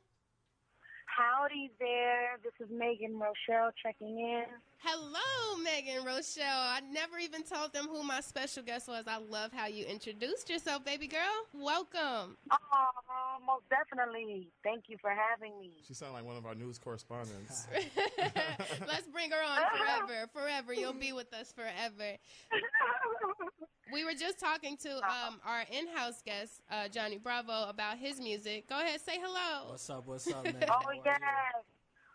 [1.06, 2.38] Howdy there.
[2.42, 4.44] This is Megan Rochelle checking in.
[4.78, 6.44] Hello, Megan Rochelle.
[6.46, 9.04] I never even told them who my special guest was.
[9.06, 11.20] I love how you introduced yourself, baby girl.
[11.54, 12.36] Welcome.
[12.50, 14.48] Oh, most definitely.
[14.62, 15.70] Thank you for having me.
[15.86, 17.66] She sounded like one of our news correspondents.
[18.86, 20.28] Let's bring her on forever.
[20.32, 20.74] Forever.
[20.74, 22.18] You'll be with us forever.
[23.94, 28.68] We were just talking to um, our in-house guest, uh, Johnny Bravo, about his music.
[28.68, 29.70] Go ahead, say hello.
[29.70, 30.04] What's up?
[30.04, 30.56] What's up, man?
[30.62, 31.00] oh, How are you?
[31.04, 31.20] yes.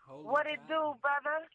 [0.06, 1.46] What it do, brother?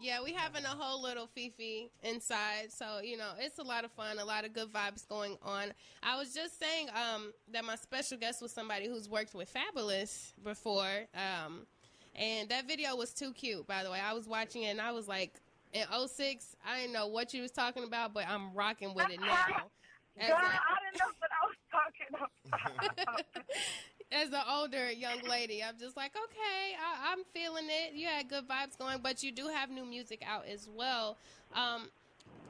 [0.00, 3.92] Yeah, we having a whole little fifi inside, so you know it's a lot of
[3.92, 5.74] fun, a lot of good vibes going on.
[6.02, 10.32] I was just saying um, that my special guest was somebody who's worked with Fabolous
[10.42, 11.66] before, um,
[12.14, 13.66] and that video was too cute.
[13.66, 15.34] By the way, I was watching it and I was like,
[15.72, 19.20] in 06, I didn't know what you was talking about, but I'm rocking with it
[19.20, 19.70] now.
[20.18, 23.24] As Girl, a- I didn't know what I was talking about.
[24.12, 27.94] as an older young lady, I'm just like, okay, I, I'm feeling it.
[27.94, 31.16] You had good vibes going, but you do have new music out as well.
[31.54, 31.88] Um,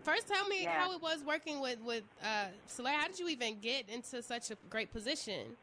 [0.03, 0.81] first, tell me Yeah.
[0.81, 2.95] how it was working with with uh, Soleil.
[2.97, 5.57] How did you even get into such a great position?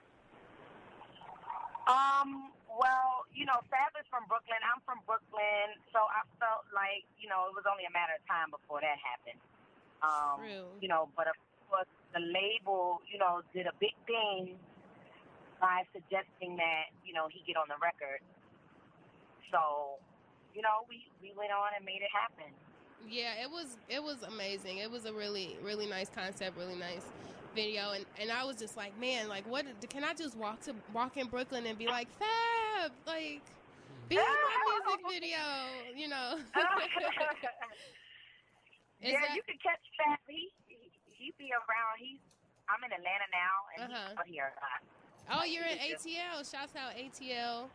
[1.88, 4.62] Um, well, you know, Fab is from Brooklyn.
[4.62, 8.24] I'm from Brooklyn, so I felt like, you know, it was only a matter of
[8.30, 9.42] time before that happened.
[10.06, 10.70] Um, True.
[10.78, 14.62] You know, but of course, the label, you know, did a big thing
[15.58, 18.22] by suggesting that, you know, he get on the record.
[19.50, 19.98] So,
[20.54, 22.54] you know, we, we went on and made it happen.
[23.10, 24.80] Yeah, it was it was amazing.
[24.80, 27.06] It was a really really nice concept, really nice
[27.58, 29.66] video, and and I was just like, man, like what?
[29.90, 33.42] Can I just walk to walk in Brooklyn and be like, Fab, like,
[34.08, 35.44] be in my music video,
[35.96, 36.38] you know?
[39.02, 40.18] Yeah, that- you can catch Fab.
[40.28, 42.02] He, he, he be around.
[42.02, 42.18] He's,
[42.70, 44.10] I'm in Atlanta now, and Uh-huh.
[44.10, 44.82] he's out here a lot.
[45.30, 46.42] Oh, you're in ATL.
[46.50, 47.68] Shouts out ATL.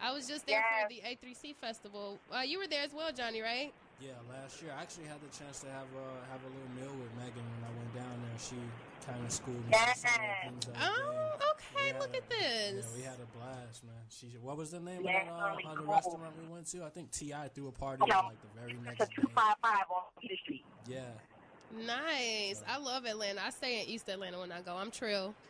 [0.00, 2.18] I was just there for the A3C festival.
[2.32, 3.72] Uh, you were there as well, Johnny, right?
[4.00, 6.00] Yeah, last year I actually had the chance to have uh,
[6.32, 8.38] have a little meal with Megan when I went down there.
[8.40, 8.56] She
[9.06, 11.48] kind of schooled me on some of things that I Oh, did.
[11.50, 11.98] okay.
[11.98, 12.86] Look at this.
[12.86, 13.94] Yeah, we had a blast, man.
[14.08, 16.66] She, what was the name Yeah, of, that, uh, really of the restaurant we went
[16.72, 16.84] to?
[16.84, 18.18] I think Ti threw a party Yeah.
[18.18, 19.28] on like the very next It's a day.
[19.34, 20.64] 255 on Peter Street.
[20.88, 21.10] Yeah.
[21.86, 22.62] Nice.
[22.66, 23.42] I love Atlanta.
[23.44, 24.76] I stay in East Atlanta when I go.
[24.76, 25.34] I'm trill.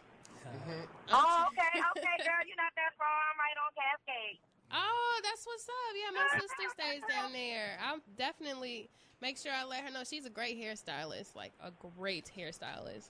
[1.13, 2.41] Oh, okay, okay, girl.
[2.47, 3.09] You're not that far.
[3.09, 4.39] I'm right on Cascade.
[4.73, 5.95] Oh, that's what's up.
[5.97, 7.79] Yeah, my sister stays down there.
[7.85, 8.89] I'll definitely
[9.21, 13.09] make sure I let her know she's a great hairstylist, like a great hairstylist.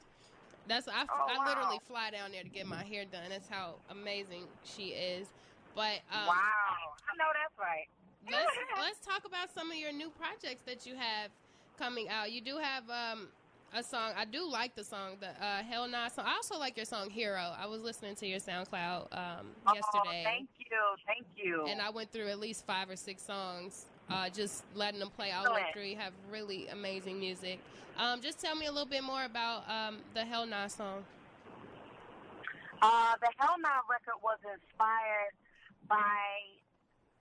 [0.70, 1.44] That's I, Oh, I wow.
[1.46, 3.28] literally fly down there to get my hair done.
[3.28, 5.26] That's how amazing she is.
[5.74, 7.88] But um, wow, I know that's right.
[8.30, 11.30] let's let's talk about some of your new projects that you have
[11.76, 12.30] coming out.
[12.30, 13.28] You do have um,
[13.74, 14.12] a song.
[14.16, 16.26] I do like the song, the uh, Hell Nah song.
[16.28, 17.52] I also like your song Hero.
[17.58, 20.22] I was listening to your SoundCloud um, yesterday.
[20.22, 20.66] Oh, thank you,
[21.06, 21.66] thank you.
[21.66, 25.32] And I went through at least five or six songs, uh, just letting them play
[25.32, 25.84] all the way through.
[25.84, 27.60] You have really amazing music.
[27.98, 31.04] Um, just tell me a little bit more about um, the Hell Nah song.
[32.82, 35.36] Uh, the Hell Nah record was inspired
[35.88, 36.24] by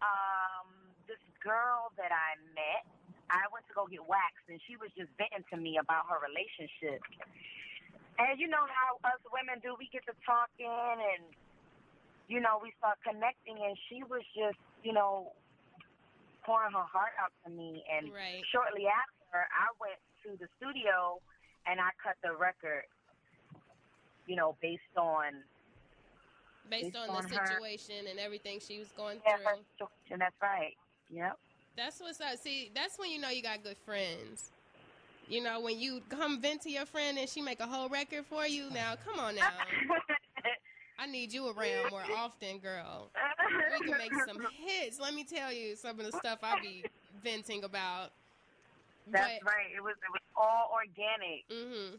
[0.01, 0.71] um,
[1.07, 2.87] this girl that I met.
[3.29, 6.17] I went to go get waxed, and she was just venting to me about her
[6.17, 7.03] relationship.
[8.17, 11.23] And you know how us women do, we get to talking, and
[12.27, 15.35] you know we start connecting, and she was just, you know,
[16.45, 17.83] pouring her heart out to me.
[17.91, 18.43] And Right.
[18.51, 21.21] shortly after, I went to the studio
[21.65, 22.83] and I cut the record.
[24.27, 25.43] You know, based on
[26.69, 29.89] Based Based on, on the her- situation and everything she was going yeah, through.
[30.11, 30.21] And.
[30.21, 30.75] That's right.
[31.09, 31.37] Yep.
[31.75, 32.37] That's what's up.
[32.37, 34.51] See, that's when you know you got good friends.
[35.27, 38.25] You know, when you come vent to your friend and she make a whole record
[38.25, 38.69] for you.
[38.71, 39.49] Now, come on now.
[40.99, 43.09] I need you around more often, girl.
[43.79, 44.99] We can make some hits.
[44.99, 46.85] Let me tell you some of the stuff I be
[47.23, 48.11] venting about.
[49.11, 49.67] That's right.
[49.75, 51.45] It was it was all organic.
[51.49, 51.95] hmm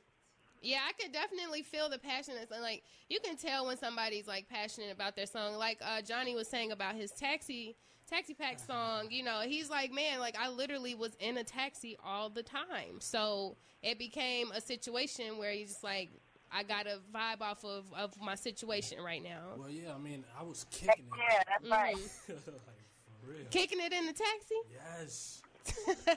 [0.63, 2.35] Yeah, I could definitely feel the passion.
[2.41, 5.57] It's like you can tell when somebody's like passionate about their song.
[5.57, 7.75] Like uh, Johnny was saying about his taxi
[8.09, 9.09] taxi pack song.
[9.11, 13.01] You know, he's like, man, like I literally was in a taxi all the time.
[13.01, 16.11] So it became a situation where he's just like,
[16.53, 19.55] I got a vibe off of of my situation right now.
[19.57, 21.19] Well, yeah, I mean, I was kicking it.
[21.19, 21.95] Yeah, that's right.
[21.97, 22.29] Mhm.
[22.47, 22.85] like,
[23.25, 23.45] for real.
[23.51, 24.55] Kicking it in the taxi.
[24.73, 25.43] Yes.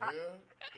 [0.00, 0.12] Yeah,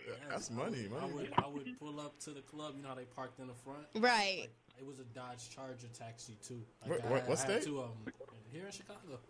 [0.08, 2.72] yeah, that's money, I would, I would pull up to the club.
[2.76, 3.84] You know how they parked in the front?
[3.94, 4.48] Right.
[4.48, 4.50] Like,
[4.80, 6.62] it was a Dodge Charger taxi too.
[6.86, 7.62] What- I what- had- I had state?
[7.64, 8.14] two of them
[8.50, 9.20] here in Chicago.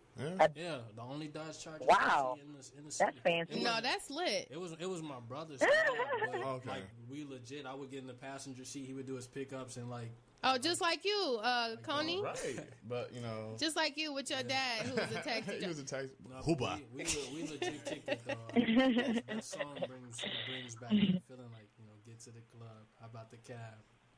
[0.55, 2.37] Yeah, the only Dodge Charger Wow.
[2.41, 3.55] in the, in the That's fancy.
[3.55, 4.49] It No, that's lit.
[4.51, 5.69] It was it was my brother's car,
[6.55, 6.69] Okay.
[6.69, 7.67] like we legit.
[7.67, 8.85] I would get in the passenger seat.
[8.87, 10.11] He would do his pickups and like
[10.43, 12.23] Oh, just like you, uh, Coney.
[12.23, 15.67] Right, but you know, Just like you with your dad, who was a taxi he
[15.67, 16.13] was a taxi.
[16.31, 16.81] no, Hooba.
[16.95, 18.27] We, we, we legit kicked it.
[18.27, 18.37] Dog.
[19.29, 22.71] that song brings brings back that feeling like you know get to the club.
[23.01, 23.59] How about the cab?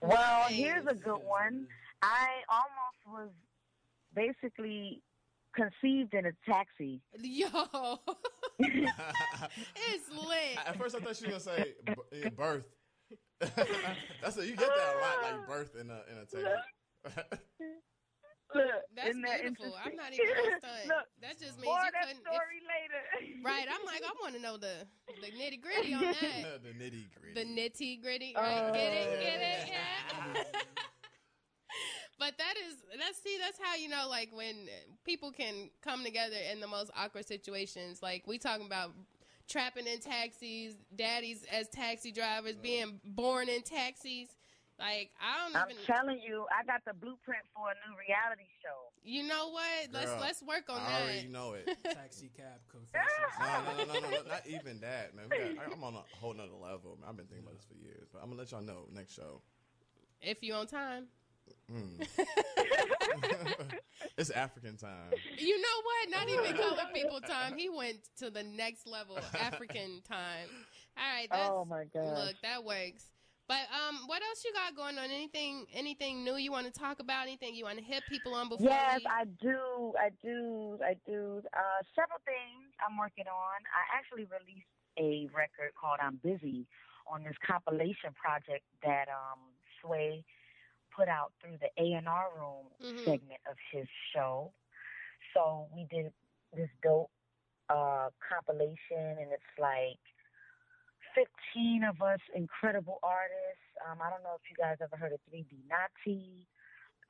[0.00, 0.54] Well, Hey.
[0.54, 1.66] here's a good one.
[2.02, 3.30] I almost was
[4.14, 5.00] basically
[5.54, 7.00] conceived in a taxi.
[7.20, 7.48] Yo,
[8.58, 10.58] it's lit.
[10.66, 11.74] At first, I thought she was gonna say
[12.36, 12.64] birth.
[13.40, 16.44] That's a, you get that a lot, like birth in a in a taxi.
[18.54, 19.74] Look, That's isn't that beautiful.
[19.84, 20.86] I'm not even gonna stunt.
[20.88, 22.22] Look, That just means more you of that couldn't.
[22.22, 23.42] if- story later.
[23.44, 24.86] right, I'm like, I want to know the
[25.20, 26.62] the nitty gritty on that.
[26.62, 27.34] the nitty gritty.
[27.34, 28.72] The nitty gritty, right?
[28.72, 29.70] get it, oh, get it,
[30.14, 30.32] Oh.
[30.34, 30.42] yeah.
[32.22, 34.68] But that is that's see that's how you know like when
[35.04, 38.00] people can come together in the most awkward situations.
[38.00, 38.92] Like we talking about
[39.48, 44.28] trapping in taxis, daddies as taxi drivers, being born in taxis.
[44.78, 45.82] Like I don't I'm even.
[45.84, 48.94] telling you, I got the blueprint for a new reality show.
[49.02, 49.90] You know what?
[49.92, 51.66] Let's let's work on I already know it.
[51.82, 53.34] Taxi cab confessions.
[53.40, 55.26] No, no, no, no, no, no, not even that, man.
[55.28, 56.98] We got, I'm on a whole nother level.
[57.00, 57.10] Man.
[57.10, 59.42] I've been thinking about this for years, but I'm gonna let y'all know next show.
[60.20, 61.06] If you on time.
[61.72, 62.06] Mm.
[64.18, 65.12] it's African time.
[65.36, 66.10] You know what?
[66.10, 67.56] Not even colored people time.
[67.56, 70.48] He went to the next level, African time.
[70.96, 72.26] All right, that's Oh, my gosh.
[72.26, 73.06] Look, that works.
[73.48, 75.10] But um, what else you got going on?
[75.10, 77.26] Anything, anything new you want to talk about?
[77.26, 78.68] Anything you want to hit people on before?
[78.70, 79.06] Yes, we...
[79.10, 79.92] I do.
[79.98, 80.78] I do.
[80.82, 81.42] I do.
[81.52, 83.58] Uh, several things I'm working on.
[83.68, 86.66] I actually released a record called "I'm Busy"
[87.10, 89.40] on this compilation project that um,
[89.82, 90.24] Sway
[90.96, 93.04] put out through the A and R Room Mhm.
[93.04, 94.52] segment of his show.
[95.34, 96.12] So we did
[96.52, 97.10] this dope
[97.68, 99.98] uh, compilation, and it's like
[101.14, 103.64] 15 of us incredible artists.
[103.88, 106.46] Um, I don't know if you guys ever heard of 3D Na'Tee.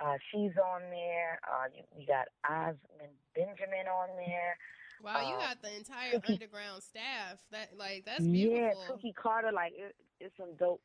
[0.01, 1.39] Uh, she's on there.
[1.47, 4.57] Uh, you, we got Osmond Benjamin on there.
[5.03, 7.39] Wow, you uh, got the entire Cookie- underground staff.
[7.51, 8.85] That like that's Yeah, beautiful.
[8.89, 9.53] Cookie Carter.
[9.53, 10.81] Like it, it's some dope,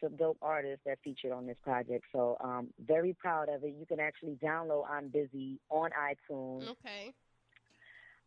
[0.00, 2.04] some dope artists that featured on this project.
[2.12, 3.74] So um, very proud of it.
[3.78, 6.68] You can actually download I'm Busy on iTunes.
[6.70, 7.12] Okay.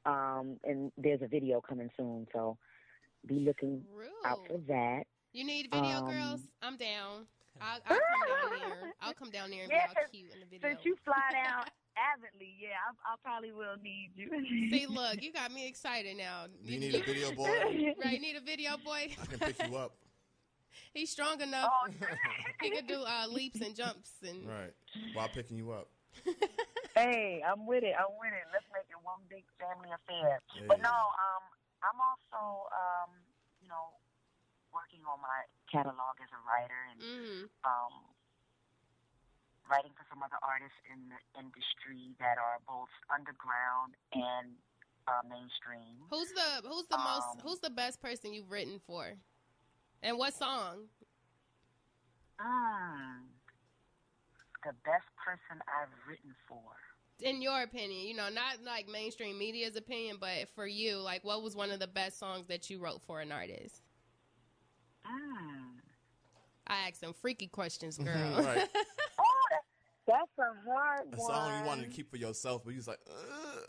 [0.05, 2.27] Um, and there's a video coming soon.
[2.33, 2.57] So
[3.25, 3.83] be looking
[4.25, 5.03] out for that.
[5.31, 6.41] You need video Um, girls?
[6.61, 7.25] I'm down.
[7.61, 8.93] I'll, I'll come down here.
[9.01, 10.69] I'll come down there and Yeah, be all 'cause cute in the video.
[10.69, 11.65] Since you fly down
[11.95, 12.75] avidly, yeah,
[13.07, 14.29] I, I probably will need you.
[14.69, 16.45] See, look, you got me excited now.
[16.65, 17.47] Do you need a video boy?
[18.01, 19.15] Right, you need a video boy.
[19.21, 19.93] I can pick you up.
[20.93, 21.69] He's strong enough.
[21.71, 21.89] Oh,
[22.61, 24.73] He could do uh, leaps and jumps and Right.
[25.13, 25.89] While picking you up.
[26.95, 27.95] hey, I'm with it.
[27.97, 28.45] I'm with it.
[28.53, 30.39] Let's make it one big family affair.
[30.55, 30.67] Yeah.
[30.69, 31.43] But no, um,
[31.81, 33.11] I'm also, um,
[33.61, 33.97] you know,
[34.71, 37.93] working on my catalog as a writer and mm, um,
[39.69, 44.53] writing for some other artists in the industry that are both underground and
[45.09, 45.97] uh, mainstream.
[46.09, 49.13] who's the who's the Um, most who's the best person you've written for,
[50.03, 50.85] and what song?
[52.39, 53.23] Mm,
[54.63, 56.61] the best person I've written for.
[57.21, 61.41] In your opinion, you know, not like mainstream media's opinion, but for you, like, what
[61.41, 63.81] was one of the best songs that you wrote for an artist?
[65.05, 65.79] Mm.
[66.67, 68.43] I asked some freaky questions, girl.
[68.43, 68.67] right.
[69.19, 69.61] Oh, that,
[70.07, 71.27] that's a hard A one.
[71.29, 73.63] song you wanted to keep for yourself, but you was like, Ugh.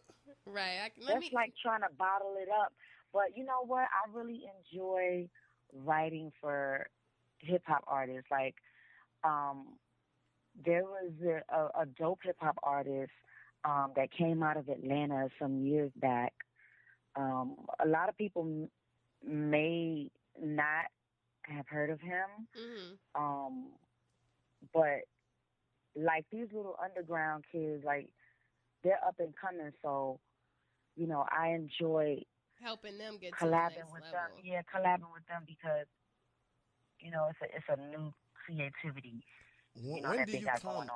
[0.47, 0.79] right.
[0.83, 1.31] I, let That's me.
[1.33, 2.73] like trying to bottle it up.
[3.13, 3.83] But you know what?
[3.85, 5.29] I really enjoy
[5.75, 6.87] writing for
[7.39, 8.31] hip hop artists.
[8.31, 8.55] Like,
[9.25, 9.79] um,
[10.65, 13.13] there was a, a, a dope hip hop artist
[13.65, 16.33] um, that came out of Atlanta some years back.
[17.17, 18.71] Um, a lot of people m-
[19.27, 20.11] may
[20.41, 20.87] not
[21.45, 22.49] have heard of him.
[22.55, 23.73] hmm Um,
[24.73, 25.01] but
[25.97, 28.09] like these little underground kids, like
[28.83, 29.73] they're up and coming.
[29.83, 30.21] So,
[30.97, 32.23] you know, I enjoy
[32.65, 34.11] Helping them get to the collabing next with level.
[34.11, 34.31] them.
[34.43, 35.87] Yeah, collabing with them because,
[36.99, 39.23] you know, it's a it's a new creativity.
[39.77, 40.89] When, You know when that do they you got come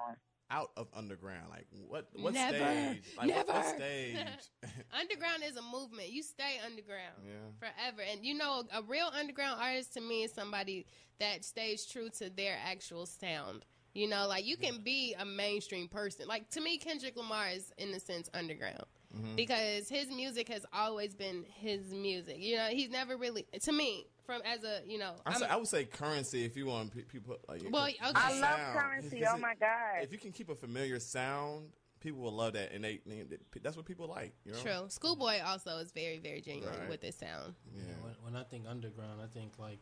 [0.51, 1.51] out of underground?
[1.51, 2.09] Like what?
[2.14, 2.57] What Never.
[2.57, 3.03] stage?
[3.19, 3.69] Like what, what Never.
[3.69, 4.16] stage?
[4.99, 6.09] Underground is a movement.
[6.09, 7.33] You stay underground yeah.
[7.59, 8.03] forever.
[8.11, 10.87] And you know, a real underground artist to me is somebody
[11.21, 13.64] that stays true to their actual sound.
[13.95, 16.27] You know, like you can be a mainstream person.
[16.27, 18.85] Like to me, Kendrick Lamar is in a sense underground
[19.17, 19.37] Mm-hmm.
[19.37, 22.37] because his music has always been his music.
[22.39, 25.15] You know, he's never really to me from as a you know.
[25.25, 27.63] I, say, I would say currency if you want people like.
[27.71, 27.97] Well, okay.
[28.03, 28.79] I love sound.
[28.79, 29.23] currency.
[29.27, 30.03] Oh my god.
[30.03, 31.69] If you can keep a familiar sound
[32.01, 33.25] people will love that, and they, they
[33.61, 34.33] that's what people like.
[34.45, 34.85] You know, True.
[34.89, 36.89] Schoolboy also is very, very genuine Right.
[36.89, 37.55] with his sound.
[37.75, 37.83] Yeah.
[38.03, 39.79] When, when I think underground, I think like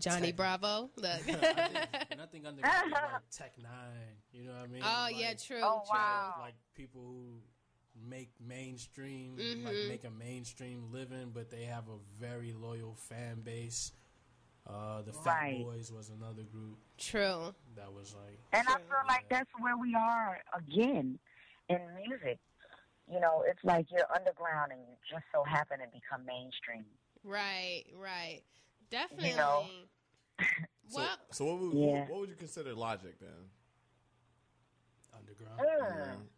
[0.00, 0.88] Johnny Tech- Bravo.
[0.96, 1.04] Look.
[1.10, 1.36] I think,
[2.22, 3.68] I think underground, like Tech N9ne.
[4.32, 4.82] You know what I mean?
[4.82, 5.98] Oh, Like- yeah, true, Oh, true.
[5.98, 6.34] wow.
[6.40, 7.38] Like people who
[8.04, 9.64] make mainstream, Mhm.
[9.64, 13.92] like make a mainstream living, but they have a very loyal fan base.
[14.66, 17.54] Uh, the Fat Boys was another group True.
[17.76, 21.18] that was like And I feel like that's where we are again
[21.68, 22.38] in music.
[23.08, 26.84] You know, it's like you're underground and you just so happen to become mainstream.
[27.22, 28.42] Right, right.
[28.90, 29.30] Definitely.
[29.30, 29.66] You know.
[30.88, 32.00] So, well, so what would Yeah.
[32.02, 33.50] what, what would you consider Logic then?
[35.12, 35.60] underground.
[35.60, 36.28] Mm.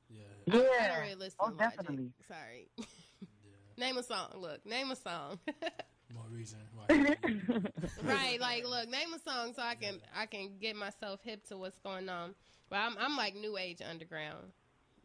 [0.55, 1.76] Yeah, I don't really listen Oh, to Logic.
[1.76, 2.12] definitely.
[2.26, 2.68] Sorry.
[3.76, 4.28] name a song.
[4.36, 5.38] Look, name a song.
[6.14, 6.59] more reason.
[6.74, 6.86] Why
[8.05, 11.57] right, like look, name a song so I can I can get myself hip to
[11.57, 12.34] what's going on.
[12.70, 14.53] But I'm I'm like new age underground.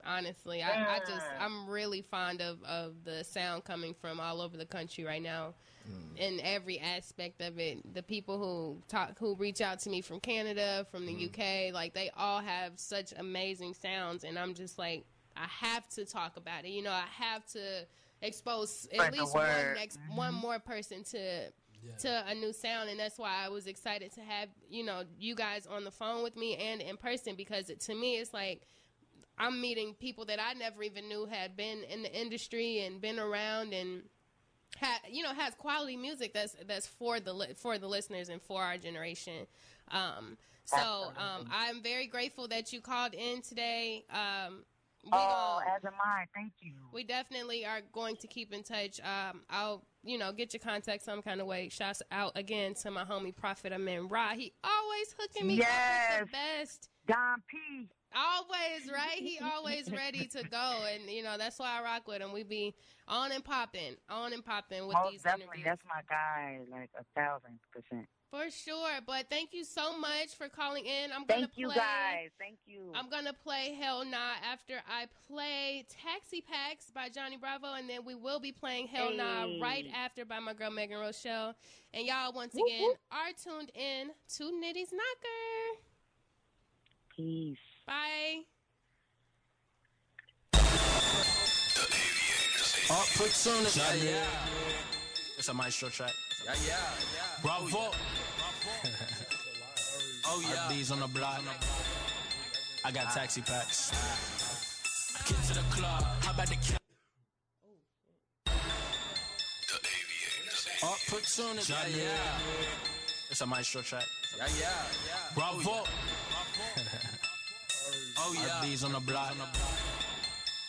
[0.05, 4.57] Honestly, I, I just I'm really fond of of the sound coming from all over
[4.57, 5.53] the country right now,
[5.89, 6.17] mm.
[6.17, 7.93] in every aspect of it.
[7.93, 11.29] The people who talk who reach out to me from Canada, from the mm.
[11.29, 15.05] UK, like they all have such amazing sounds, and I'm just like
[15.35, 16.69] I have to talk about it.
[16.69, 17.85] You know, I have to
[18.21, 19.75] expose at Spread least one word.
[19.75, 21.51] next one more person to
[21.99, 25.35] to a new sound and that's why I was excited to have you know you
[25.35, 28.61] guys on the phone with me and in person because it, to me it's like
[29.37, 33.19] I'm meeting people that I never even knew had been in the industry and been
[33.19, 34.03] around and
[34.77, 38.41] had you know has quality music that's that's for the li- for the listeners and
[38.41, 39.45] for our generation.
[39.91, 44.05] Um, so um, I'm very grateful that you called in today.
[44.09, 44.63] Um,
[45.03, 46.25] we Oh, gon- as am I.
[46.33, 46.73] Thank you.
[46.93, 48.99] we definitely are going to keep in touch.
[49.01, 51.69] Um, I'll, you know, get your contact some kind of way.
[51.69, 54.29] Shouts out again to my homie Prophet Amin Ra.
[54.33, 56.19] He always hooking me up Yes.
[56.21, 56.89] with the best.
[57.07, 57.89] Don P.
[58.15, 59.17] Always, right?
[59.17, 60.85] He always ready to go.
[60.93, 62.31] And, you know, that's why I rock with him.
[62.31, 62.75] We be
[63.07, 65.45] on and popping, on and popping with Most these definitely.
[65.61, 65.65] interviews.
[65.65, 68.07] That's my guy, like a thousand percent.
[68.33, 68.89] For sure.
[69.05, 71.11] But thank you so much for calling in.
[71.11, 71.75] I'm going to Thank you play.
[71.75, 72.29] guys.
[72.39, 72.91] Thank you.
[72.95, 74.17] I'm gonna play Hell Nah
[74.51, 79.13] after I play Taxi Packs by Johnny Bravo, and then we will be playing Hell
[79.13, 81.53] Nah right after by my girl Megan Rochelle.
[81.93, 82.97] And y'all once Whoop, again whoop.
[83.11, 85.79] are tuned in to Nitty's Knocker.
[87.15, 87.57] Peace.
[87.85, 88.45] Bye.
[92.89, 93.79] Oh, Opportunity.
[93.79, 94.25] Yeah, yeah.
[95.37, 96.13] It's a maestro track.
[96.45, 96.75] Yeah, yeah,
[97.15, 97.41] yeah.
[97.41, 97.91] Bravo.
[100.25, 100.67] Oh yeah.
[100.67, 101.41] RB's oh, on the block.
[102.83, 103.13] I got ah.
[103.15, 103.91] taxi packs.
[103.93, 105.23] Ah.
[105.27, 106.03] Get to the club.
[106.21, 106.79] How about the cat?
[110.83, 111.73] Opportunity.
[111.73, 113.31] Oh, yeah, yeah.
[113.31, 114.03] It's a maestro track.
[114.37, 114.69] Yeah, yeah,
[115.07, 115.35] yeah.
[115.35, 115.71] Bravo.
[115.71, 115.85] Oh
[118.33, 118.59] yeah.
[118.61, 119.33] Oh, RB's on the block.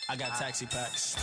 [0.09, 0.39] I got ah.
[0.39, 1.15] taxi packs.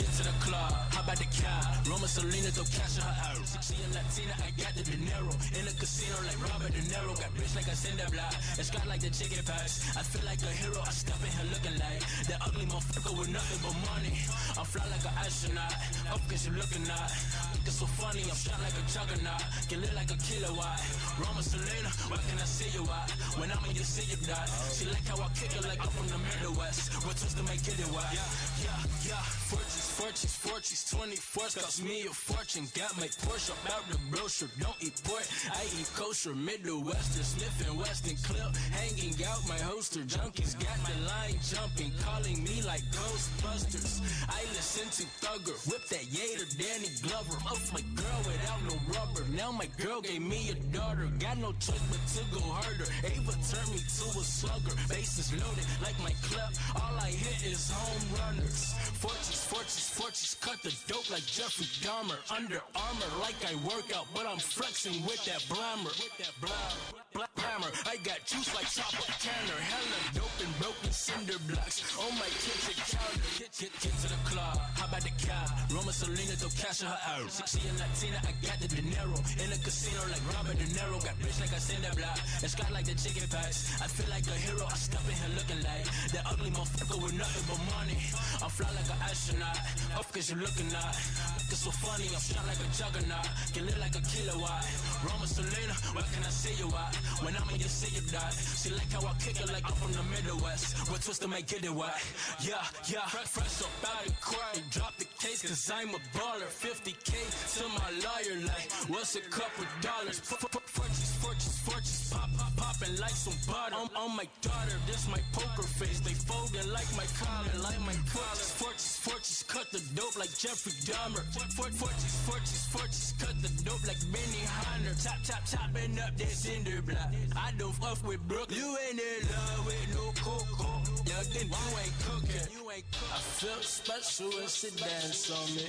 [0.00, 1.60] Get to the club, how about the car?
[1.84, 3.44] Roma Selena, throw cash in her out.
[3.60, 5.28] She a Latina, I got the dinero.
[5.52, 7.12] In the casino like Robert De Niro.
[7.20, 8.32] Got rich like a cinder block.
[8.56, 9.92] It's got like the chicken packs.
[9.92, 12.00] I feel like a hero, I step in here looking like
[12.32, 14.16] that ugly motherfucker with nothing but money.
[14.56, 15.76] I fly like an astronaut.
[16.08, 17.12] Up cause you looking at.
[17.60, 19.44] Looking so funny, I'm shot like a juggernaut.
[19.68, 20.80] Can lit like a kilowatt.
[21.20, 23.12] Roma Selena, why can I see you at?
[23.36, 24.48] When I'm in your city, dot.
[24.72, 26.88] She like how I kick it like I'm from the Midwest.
[27.04, 28.08] What twist to make it what?
[28.16, 28.24] Yeah,
[28.64, 29.24] yeah, yeah.
[29.52, 32.64] Fortunes, fortunes, fortunes, 24s cost me a fortune.
[32.74, 34.48] Got my Porsche up out the brochure.
[34.58, 36.34] Don't eat pork, I eat kosher.
[36.34, 38.48] Midwestern, Smith and Wesson clip.
[38.72, 40.00] Hanging out my holster.
[40.00, 44.00] Junkies got the line jumping, calling me like Ghostbusters.
[44.28, 47.36] I listen to Thugger, whip that Yater, Danny Glover.
[47.52, 49.24] Off my girl without no rubber.
[49.36, 51.08] Now my girl gave me a daughter.
[51.18, 52.88] Got no choice but to go harder.
[53.04, 54.74] Ava turned me to a slugger.
[54.88, 56.48] Bases loaded like my clip.
[56.80, 58.72] All I hit is home runners.
[58.96, 60.36] Fortunes, fortunes, fortunes.
[60.40, 62.18] Cut the dope like Jeffrey Dahmer.
[62.30, 65.92] Under armor like I work out, but I'm flexing with that blammer.
[65.98, 67.00] With that blammer.
[67.10, 69.58] Black hammer, I got juice like Chopper Tanner.
[69.58, 73.18] Hella dope and broken cinder blocks on my kitchen counter.
[73.34, 75.42] Get, get, get to the club, how about the car?
[75.74, 77.26] Roma Selena, throw cash in her out.
[77.50, 79.18] She a Latina, I got the dinero.
[79.42, 81.02] In a casino like Robert De Niro.
[81.02, 82.14] Got rich like a cinder block.
[82.46, 83.74] It's got like the chicken packs.
[83.82, 87.18] I feel like a hero, I step in here looking like that ugly motherfucker with
[87.18, 87.98] nothing but money.
[88.38, 89.58] I fly like an astronaut,
[89.96, 90.94] up cause you looking at.
[91.38, 93.28] Looking so funny, I'm shot like a juggernaut.
[93.52, 94.64] Get lit like a kilowatt.
[95.04, 96.94] Roma Selena, where can I see you at?
[97.22, 98.32] When I'm in your city, dot.
[98.32, 100.90] She like how I kick it like I'm from the Midwest.
[100.90, 101.94] What twist to make it what?
[102.40, 103.06] Yeah, yeah.
[103.08, 104.62] Fresh, fresh up out of court.
[104.70, 106.48] Drop the case cause I'm a baller.
[106.48, 107.12] 50k
[107.58, 110.20] to my lawyer, like, what's a couple dollars?
[110.20, 113.74] Fortunes, fortunes, fortunes, pop, pop popping like some butter.
[113.80, 116.00] I'm on my daughter, this my poker face.
[116.00, 118.44] They folding like my collar, like my collar.
[118.60, 121.24] Forties, forties, cut the dope like Jeffrey Dahmer.
[121.32, 121.80] Forties,
[122.28, 124.94] forties, forties, cut the dope like Benny Hunter.
[125.00, 127.08] Chop, chop, chopping up that cinder block.
[127.34, 128.58] I don't fuck with Brooklyn.
[128.58, 130.84] You ain't in love with no cocoa.
[131.32, 132.48] Then you ain't cooking.
[132.70, 135.66] I feel special when she dance on me.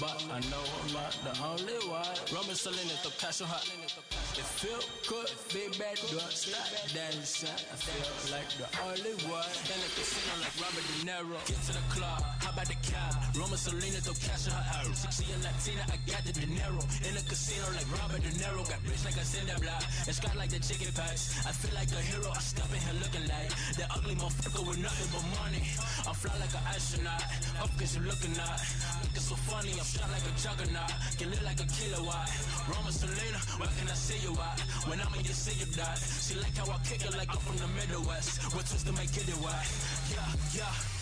[0.00, 2.06] But I know I'm not the only one.
[2.34, 3.64] Roman Selena, the passion hot.
[4.36, 5.78] It feel good, baby,
[6.10, 6.62] don't stop
[6.94, 7.50] dancing.
[7.50, 9.50] I feel like the only one.
[9.66, 11.38] In the casino like Robert De Niro.
[11.46, 13.14] Get to the club, how about the cab?
[13.34, 14.94] Roman Selena, throw cash in her out.
[15.10, 16.80] She a Latina, I got the dinero.
[17.02, 18.62] In the casino like Robert De Niro.
[18.62, 19.82] Got rich like a cinder block.
[20.06, 21.34] It's got like the chicken packs.
[21.42, 22.30] I feel like a hero.
[22.30, 25.62] I step in here looking like the ugly motherfucker with nothing but money.
[26.06, 27.22] I fly like an astronaut.
[27.58, 28.60] Up cause you looking at.
[29.02, 29.74] Looking so funny.
[29.74, 30.94] I'm shot like a juggernaut.
[31.18, 32.30] Can live like a kilowatt.
[32.70, 34.58] Roman Selena, where can I see you at?
[34.86, 35.98] When I'm in your city, dot.
[36.20, 38.42] She like how I kick it like I'm from the Middle West.
[38.54, 39.66] What twist to make it wet?
[40.12, 40.99] Yeah, yeah.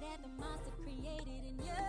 [0.00, 1.84] Be at the monster created in you.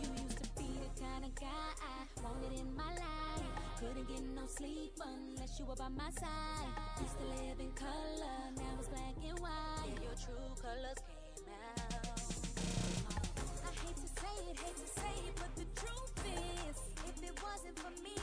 [0.00, 3.44] You used to be the kind of guy I wanted in my life.
[3.78, 6.72] Couldn't get no sleep unless you were by my side.
[7.00, 9.98] Used to live in color, now it's black and white.
[10.02, 12.16] Your true colors came out.
[13.60, 16.76] I hate to say it, hate to say it, but the truth is,
[17.08, 18.16] if it wasn't for me,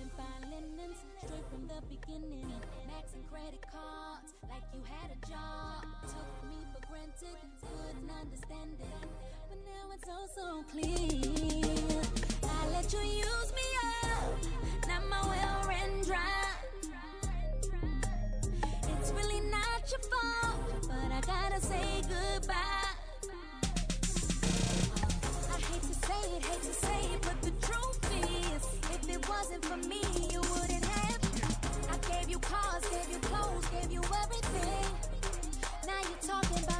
[0.00, 2.52] in fine linens, straight from the beginning.
[2.88, 5.84] Maxing credit cards, like you had a job.
[6.02, 9.08] Took me for granted, couldn't understand it.
[9.48, 12.02] But now it's all so clear.
[12.44, 13.68] I let you use me
[14.04, 16.52] up, now my well ran dry.
[19.00, 22.54] It's really not your fault, but I gotta say goodbye.
[25.50, 28.01] I hate to say it, hate to say it, but the truth
[29.02, 30.00] if it wasn't for me,
[30.30, 31.20] you wouldn't have.
[31.90, 34.84] I gave you cars, gave you clothes, gave you everything.
[35.86, 36.71] Now you're talking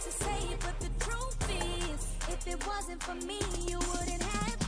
[0.00, 3.38] hate to say it, but the truth is, if it wasn't for me,
[3.68, 4.60] you wouldn't have.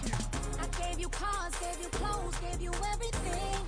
[0.60, 3.66] I gave you cars, gave you clothes, gave you everything.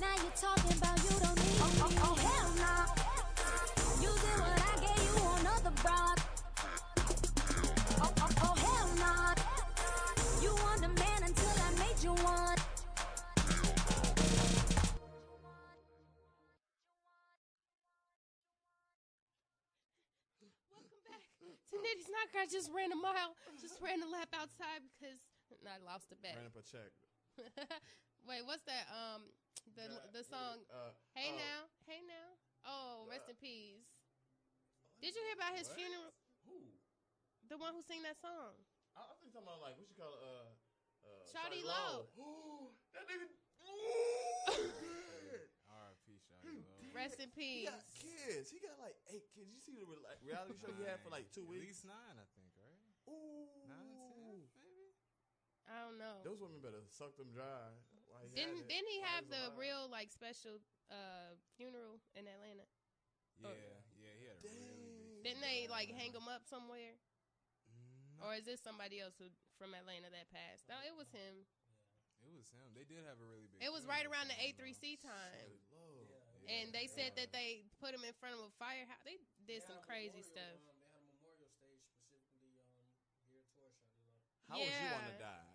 [0.00, 2.85] Now you're talking about you don't need oh, oh, oh, hell nah.
[22.46, 25.18] I just ran a mile, just ran a lap outside because
[25.66, 26.38] I lost a bet.
[26.38, 26.94] Ran up a check.
[28.30, 28.86] Wait, what's that?
[28.86, 29.34] Um,
[29.74, 30.62] the Yeah, the song.
[30.70, 31.42] uh, hey oh.
[31.42, 31.58] now,
[31.90, 32.38] hey now.
[32.62, 33.82] Oh, rest in peace.
[35.02, 35.74] Did you hear about his What?
[35.74, 36.14] funeral?
[36.46, 36.70] Who?
[37.50, 38.54] The one who sang that song.
[38.94, 40.46] I, I think talking about like what you call it, uh,
[41.02, 42.70] uh, Shawty Shawty Lo.
[42.94, 43.26] that nigga.
[46.96, 47.04] R.I.P.
[47.04, 47.04] Shawty Lo.
[47.04, 47.68] Rest in He peace.
[47.68, 48.46] got kids.
[48.50, 49.52] He got like eight kids.
[49.52, 51.60] You see the re- like, reality show he had for like two weeks.
[51.60, 51.84] At weeks?
[51.84, 52.80] least nine, I think, right?
[53.12, 53.46] Ooh.
[53.68, 54.96] Nine, ten, maybe.
[55.68, 56.22] I don't know.
[56.24, 57.70] Those women better suck them dry.
[58.10, 59.58] while he Didn't had didn't he have the alive.
[59.60, 60.58] real like special
[60.90, 62.66] uh funeral in Atlanta?
[63.36, 63.84] Yeah, Oh.
[64.00, 65.22] yeah, he had a really big.
[65.26, 66.94] Didn't they like hang him up somewhere?
[68.22, 69.28] Or is this somebody else who
[69.60, 70.64] from Atlanta that passed?
[70.72, 71.44] No, it was him.
[72.24, 72.72] It was him.
[72.72, 73.60] They did have a really big.
[73.60, 75.52] It was film right around the A3C time.
[76.46, 76.62] Yeah.
[76.62, 79.02] And they said that they put him in front of a firehouse.
[79.02, 79.18] They
[79.50, 80.54] did some crazy stuff.
[80.54, 82.86] Um, they had a memorial stage specifically um,
[83.26, 84.22] geared towards Shawty Lo.
[84.46, 85.46] How would you want to die?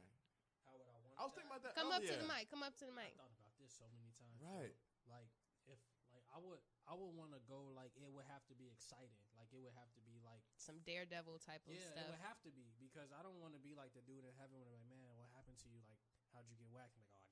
[0.68, 1.16] How would I want?
[1.16, 1.74] I was thinking about that.
[1.80, 2.52] Come up to the mic.
[2.52, 3.16] Come up to the mic.
[3.16, 4.36] I thought about this so many times.
[4.44, 4.76] Right.
[5.08, 5.32] Like
[5.72, 5.80] if
[6.12, 9.24] like I would I would want to go like it would have to be exciting.
[9.40, 12.04] Like it would have to be like Some daredevil type of yeah, stuff.
[12.04, 14.34] it would have to be because I don't want to be like the dude in
[14.36, 15.80] heaven when they're like, man, what happened to you?
[15.88, 15.98] Like,
[16.36, 16.94] how'd you get whacked?
[17.00, 17.31] I'm like, oh, I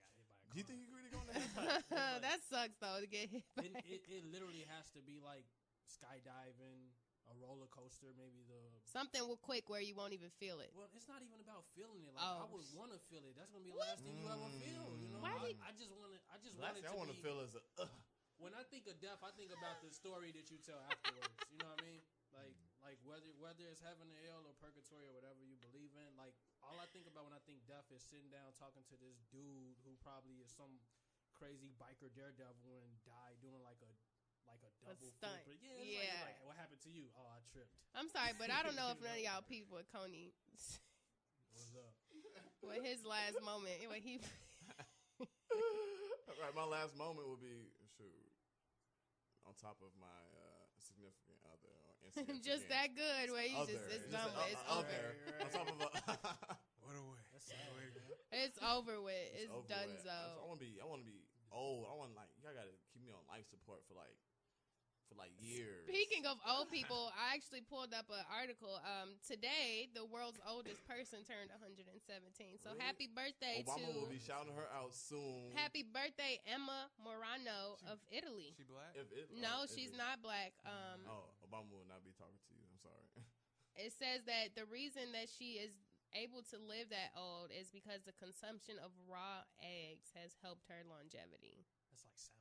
[0.51, 1.81] Do you think you really going to heaven?
[1.93, 3.45] that That sucks though to get hit.
[3.53, 3.69] By.
[3.69, 5.45] it, it, it literally has to be like
[5.85, 6.89] skydiving,
[7.29, 8.57] a roller coaster, maybe the.
[8.89, 10.73] Something will quick where you won't even feel it.
[10.73, 12.17] Well, it's not even about feeling it.
[12.17, 12.49] Like I Oh.
[12.57, 13.37] would want to feel it.
[13.37, 14.85] That's gonna be the last thing you ever feel.
[14.97, 15.13] You mm.
[15.13, 16.19] know, Why I, did- I just want to.
[16.33, 17.61] I just Last want it thing to I want to feel is a.
[17.85, 17.91] Ugh.
[18.41, 21.29] when I think of death, I think about the story that you tell afterwards.
[21.53, 22.01] you know what I mean?
[22.33, 26.11] Like, like whether whether it's heaven or hell or purgatory or whatever you believe in.
[26.15, 29.19] Like, all I think about when I think death is sitting down talking to this
[29.31, 30.79] dude who probably is some
[31.35, 33.91] crazy biker daredevil and died doing like a
[34.47, 35.45] like a double stunt.
[35.45, 35.61] flip.
[35.61, 36.25] Yeah, it's Yeah.
[36.25, 37.13] Like, like, what happened to you?
[37.13, 37.69] Oh, I tripped.
[37.93, 40.33] I'm sorry, but I don't know if none of y'all people with Coney
[41.53, 41.93] What's up?
[42.65, 44.19] with his last moment when he
[46.39, 47.67] right, my last moment would be
[47.97, 48.31] shoot
[49.47, 53.71] on top of my uh, significant other or insignificant just that good where you other.
[53.73, 54.51] just it's Just done a- with.
[54.53, 54.87] It's a- over.
[54.87, 55.05] other.
[55.43, 55.89] on top of a.
[56.89, 57.21] What a way.
[57.29, 58.17] That's sad, Way to go.
[58.33, 59.29] It's over with.
[59.37, 60.09] It's, over done with.
[60.09, 60.81] I want to be.
[60.81, 61.21] I want to be
[61.53, 61.85] old.
[61.85, 64.17] I want like y'all got to keep me on life support for like
[65.09, 65.89] for like years.
[65.89, 68.77] Speaking of old people, I actually pulled up an article.
[68.85, 72.61] Um, today, the world's oldest person turned 117.
[72.61, 72.85] So Really?
[72.85, 75.49] happy birthday Obama to will be shouting her out soon.
[75.57, 78.53] happy birthday Emma Morano of Italy.
[78.53, 78.93] She black?
[78.93, 80.53] If it, No, oh, she's if not black.
[80.63, 82.61] Um, Oh, Obama will not be talking to you.
[82.69, 83.05] I'm sorry.
[83.85, 85.73] it says that the reason that she is
[86.13, 90.81] able to live that old is because the consumption of raw eggs has helped her
[90.85, 91.65] longevity.
[91.89, 92.38] That's like salmonella.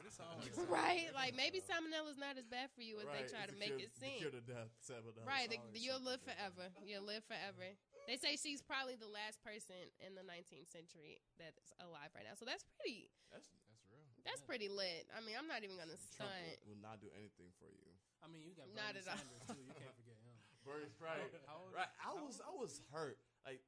[0.00, 1.12] But it's always Right?
[1.12, 3.76] Like maybe salmonella's not as bad for you as right, they try it's to make
[3.76, 4.16] cure, it the seem.
[4.24, 4.72] Cure to death.
[4.80, 5.28] Salmonella.
[5.28, 6.72] Right, the, you'll live forever.
[6.80, 7.76] You'll live forever.
[8.08, 12.32] They say she's probably the last person in the 19th century that's alive right now.
[12.32, 13.12] So that's pretty.
[13.28, 14.08] That's That's real.
[14.24, 15.04] That's pretty lit.
[15.12, 16.64] I mean, I'm not even gonna Trump stunt.
[16.64, 17.92] will, will not do anything for you.
[18.24, 19.20] I mean, you got Bernie Not at all.
[19.20, 19.60] Sanders too.
[19.68, 20.32] You can't forget him.
[20.64, 21.28] Bernie's right.
[21.44, 21.92] How old- right.
[22.00, 23.20] I how was I was hurt.
[23.44, 23.60] Like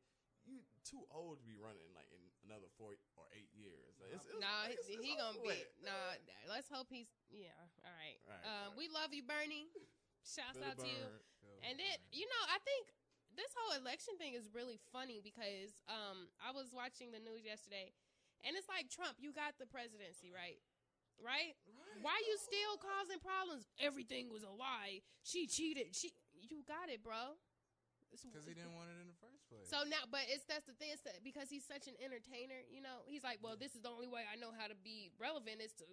[0.49, 3.96] you too old to be running like in another four or eight years.
[3.96, 5.57] Like, it's, it's, Nah, it's, he, he gonna be.
[5.80, 7.09] Nah, let's hope he's.
[7.32, 8.20] Yeah, all right.
[8.28, 8.76] Right, um, right.
[8.76, 9.72] we love you, Bernie.
[10.20, 11.09] Shouts out to you.
[11.64, 12.92] And then you know, I think
[13.32, 17.96] this whole election thing is really funny because um, I was watching the news yesterday,
[18.44, 20.61] and it's like Trump, you got the presidency, right?
[21.16, 21.55] Right?
[22.03, 23.70] Why you still causing problems?
[23.78, 25.07] Everything was a lie.
[25.22, 25.94] She cheated.
[25.94, 27.38] She, you got it, bro.
[28.12, 29.64] It's- Because he didn't want it in the first place.
[29.68, 30.92] so now, but it's that's the thing.
[30.92, 33.02] It's that because he's such an entertainer, you know.
[33.08, 35.72] He's like, well, this is the only way I know how to be relevant is
[35.80, 35.84] to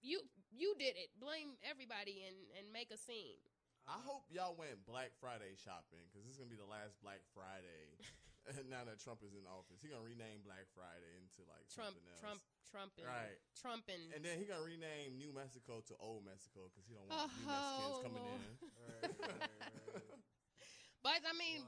[0.00, 0.20] you.
[0.50, 1.12] You did it.
[1.20, 3.36] Blame everybody and and make a scene.
[3.84, 7.20] I hope y'all went Black Friday shopping because this is gonna be the last Black
[7.34, 7.98] Friday.
[8.74, 12.06] now that Trump is in office, he gonna rename Black Friday into like Trump, something
[12.10, 12.18] else.
[12.18, 12.40] Trump,
[12.70, 13.38] Trump, and Right.
[13.54, 17.06] Trump and And then he gonna rename New Mexico to Old Mexico because he don't
[17.06, 18.42] Oh, want new oh, Mexicans coming Lord.
[18.42, 18.54] in.
[18.82, 19.50] Right, right,
[19.94, 20.21] right.
[21.02, 21.66] But I mean,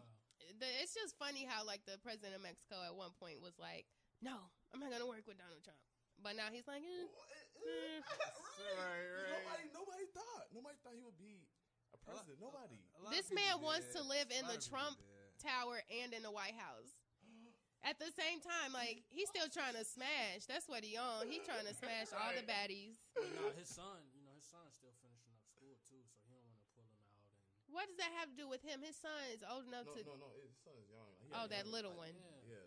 [0.63, 3.87] the, it's just funny how like the president of Mexico at one point was like,
[4.23, 4.39] "No,
[4.71, 5.79] I'm not gonna work with Donald Trump,"
[6.23, 7.99] but now he's like, eh, eh.
[9.35, 10.47] Nobody, nobody thought.
[10.55, 11.43] Nobody thought he would be
[11.91, 12.39] a president.
[12.39, 12.79] Nobody.
[12.95, 13.99] A lot "This man wants did.
[13.99, 15.43] to live in the Trump did.
[15.43, 16.95] Tower and in the White House."
[17.91, 20.47] At the same time, like he's still trying to smash.
[20.47, 21.27] That's what he on.
[21.27, 22.97] He's trying to smash all the baddies.
[23.19, 26.33] But no, his son, you know, his son's still finishing up school too, so he
[26.33, 27.21] don't want to pull him out.
[27.64, 28.79] And What does that have to do with him?
[28.81, 30.01] His son is old enough No, to.
[30.07, 30.31] no, no.
[30.39, 31.11] His son is young.
[31.19, 32.47] He Oh, that young- little like, one.
[32.47, 32.63] Yeah.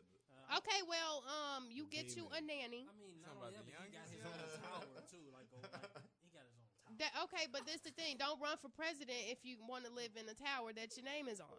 [0.51, 2.84] uh, Okay, well, um, you get you a nanny.
[2.88, 5.26] I mean, not Talking only about that, but he got his own tower too.
[5.32, 6.95] Like, oh, like, he got his own tower.
[6.99, 8.16] That, okay, but this the thing.
[8.20, 11.28] Don't run for president if you want to live in a tower that your name
[11.32, 11.51] is on.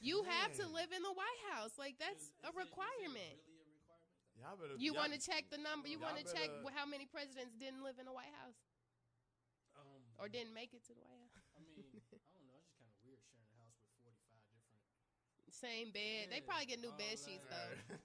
[0.00, 1.76] You have to live in the White House.
[1.80, 3.36] Like that's Is- is a it- is it requirement.
[3.48, 4.36] really a requirement?
[4.36, 4.76] Y'all better.
[4.76, 5.88] You y'all- want to check the number.
[5.88, 8.60] You want to check how many presidents didn't live in the White House
[9.80, 11.48] Um, or didn't make it to the White House.
[11.56, 11.96] I mean, I don't know.
[11.96, 12.60] It's just kind of
[13.08, 15.45] weird sharing a house with forty-five different.
[15.56, 16.28] Same bed.
[16.28, 17.24] They probably get new all bed that.
[17.24, 17.72] sheets though.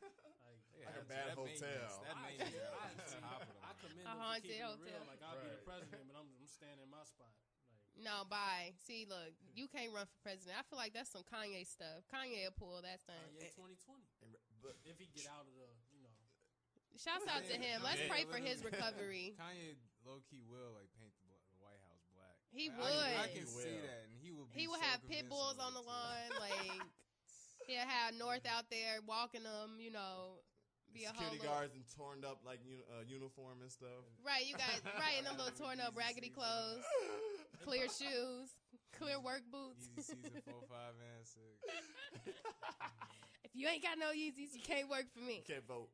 [0.41, 2.04] Like, Yeah, Like a bad that maintenance- hotel.
[2.08, 3.60] That I, maintenance is I, on see, top of them.
[3.62, 4.80] I commend A haunted hotel.
[4.82, 5.04] real.
[5.12, 7.30] Like, I'll be the president, but I'm, I'm standing in my spot.
[7.30, 8.72] Like, No, bye.
[8.82, 10.58] See, look, you can't run for president.
[10.58, 12.02] I feel like that's some Kanye stuff.
[12.10, 13.20] Kanye will pull that thing.
[13.38, 13.99] Kanye 2020.
[14.26, 14.34] And-
[14.64, 16.14] But If he get out of the, you know,
[16.97, 17.80] Shouts out to him.
[17.86, 19.36] Let's pray for his recovery.
[19.41, 19.76] Kanye
[20.08, 22.36] low key will like paint the, bla- the White House black.
[22.52, 23.86] He Like, I can- I can He see will.
[23.86, 24.47] that, and he will.
[24.49, 25.88] Be He will so have pit bulls on the too.
[25.93, 26.84] lawn, like
[27.68, 30.41] he'll have North out there walking them, you know,
[30.93, 34.03] Be a security whole guards and torn up like uni- uh, uniform and stuff.
[34.26, 36.84] Right, you guys, right, and them little torn up raggedy clothes,
[37.64, 38.51] clear shoes,
[38.95, 39.88] clear work boots.
[39.95, 41.55] Yeezy season four, five, and six.
[43.43, 45.43] if you ain't got no Yeezys, you can't work for me.
[45.45, 45.89] You can't vote.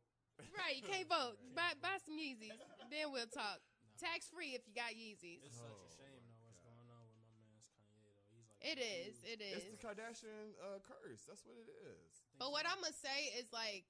[0.53, 1.38] Right, you can't vote.
[1.55, 2.53] Buy, buy some Yeezys,
[2.93, 3.57] then we'll talk.
[3.97, 5.41] Tax free if you got Yeezys.
[5.41, 8.22] It's such a shame though what's going on with my man's Kanye though.
[8.30, 9.63] He's like It is, it is.
[9.63, 11.24] It's the Kardashian uh, curse.
[11.24, 12.11] That's what it is.
[12.36, 13.88] But what I'm gonna say is like,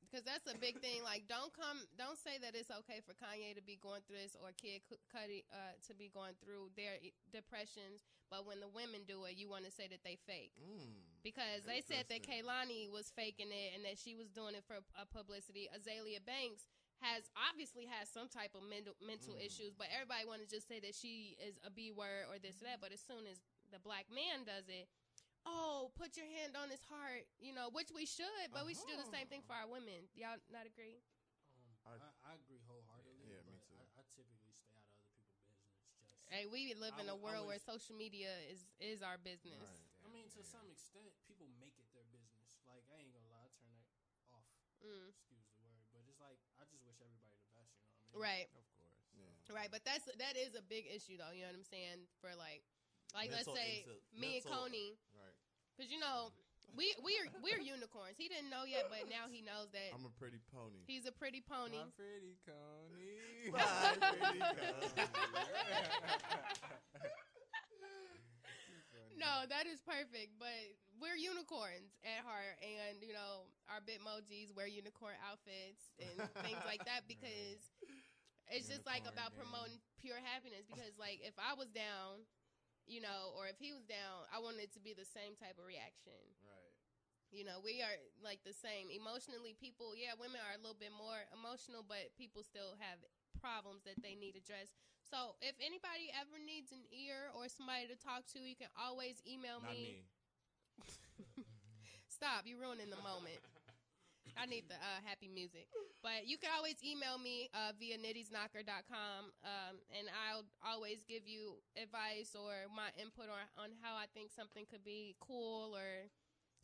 [0.00, 1.00] because that's a big thing.
[1.04, 4.36] Like, don't come, don't say that it's okay for Kanye to be going through this
[4.36, 4.80] or Kid
[5.12, 6.96] Cudi uh, to be going through their
[7.32, 8.04] depressions.
[8.32, 11.00] But when the women do it, you want to say that they fake Mm.
[11.24, 12.48] because they said that Interesting.
[12.48, 15.68] Kehlani was faking it and that she was doing it for uh, publicity.
[15.68, 16.64] Azealia Banks
[17.02, 19.44] has obviously has some type of mental mental Mm.
[19.44, 22.62] issues, but everybody want to just say that she is a B word or this
[22.62, 22.80] or that.
[22.80, 23.42] But as soon as
[23.74, 24.88] the black man does it,
[25.44, 28.88] oh, put your hand on his heart, you know, which we should, but we should
[28.88, 30.06] do the same thing for our women.
[30.14, 31.02] Y'all not agree?
[31.84, 33.26] Um, I, I agree wholeheartedly.
[33.26, 33.74] Yeah, me but too.
[33.74, 35.82] I, I typically stay out of other people's business.
[36.06, 39.02] Just Hey, we live in I a w- I world where social media is is
[39.02, 39.66] our business.
[40.02, 42.56] I mean, to some extent, people make it their business.
[42.70, 43.86] Like I ain't gonna lie, I turn that
[44.30, 44.46] off.
[44.82, 45.10] Mm.
[45.10, 47.74] Excuse the word, but it's like I just wish everybody the best.
[47.78, 48.01] You know what I mean?
[48.14, 48.48] Right.
[48.52, 49.02] Of course.
[49.16, 49.56] Yeah.
[49.56, 51.32] Right, but that's that is a big issue though.
[51.34, 52.04] You know what I'm saying?
[52.20, 52.62] For like,
[53.16, 55.36] like Mental let's say into- me and Coney, Right.
[55.76, 56.32] because you know
[56.72, 58.16] we we're we're unicorns.
[58.16, 60.80] He didn't know yet, but now he knows that I'm a pretty pony.
[60.88, 61.76] he's a pretty pony.
[61.84, 63.52] My pretty Coney.
[63.52, 63.60] My
[64.16, 64.40] pretty
[68.92, 69.16] Coney.
[69.18, 70.34] No, that is perfect.
[70.40, 70.56] But
[70.98, 76.82] we're unicorns at heart, and you know our Bitmojis wear unicorn outfits and things like
[76.88, 77.60] that because
[78.52, 80.68] it's just like about promoting pure happiness.
[80.68, 82.28] Because like if I was down,
[82.84, 85.56] you know, or if he was down, I wanted it to be the same type
[85.56, 86.20] of reaction.
[86.44, 86.76] Right.
[87.32, 89.56] You know, we are like the same emotionally.
[89.56, 93.00] People, yeah, women are a little bit more emotional, but people still have
[93.40, 94.76] problems that they need addressed.
[95.00, 99.24] So, if anybody ever needs an ear or somebody to talk to, you can always
[99.24, 100.04] email Not me.
[100.84, 101.44] me.
[102.12, 103.40] Stop, you're ruining the moment.
[104.36, 105.66] I need the uh, happy music.
[106.02, 111.62] But you can always email me uh, via nittiesknocker.com, um, and I'll always give you
[111.78, 116.10] advice or my input on, on how I think something could be cool or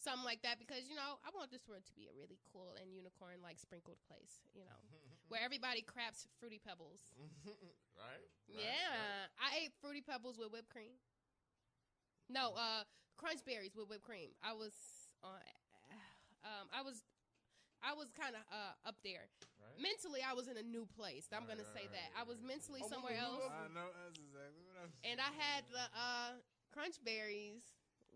[0.03, 0.59] something like that.
[0.59, 3.63] Because, you know, I want this world to be a really cool and unicorn like
[3.63, 4.79] sprinkled place, you know,
[5.31, 7.15] where everybody craps Fruity Pebbles.
[7.95, 8.27] right?
[8.51, 10.99] Yeah, I ate fruity pebbles with whipped cream.
[12.31, 12.83] No, uh,
[13.17, 14.31] crunch berries with whipped cream.
[14.43, 14.73] I was
[15.23, 15.39] on.
[16.45, 17.03] Um, I was,
[17.83, 19.31] I was kind of uh up there.
[19.63, 19.79] Right.
[19.79, 21.31] Mentally, I was in a new place.
[21.31, 24.77] I'm gonna say that I was mentally Oh, somewhere else, I know that's exactly what
[24.83, 26.31] I'm and I had the uh
[26.75, 27.63] crunch berries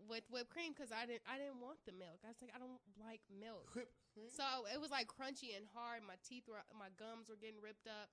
[0.09, 2.19] with whipped cream because I didn't I didn't want the milk.
[2.27, 3.71] I was like I don't like milk.
[3.71, 4.27] Whipped cream?
[4.29, 6.03] So it was like crunchy and hard.
[6.03, 8.11] My teeth were, my gums were getting ripped up,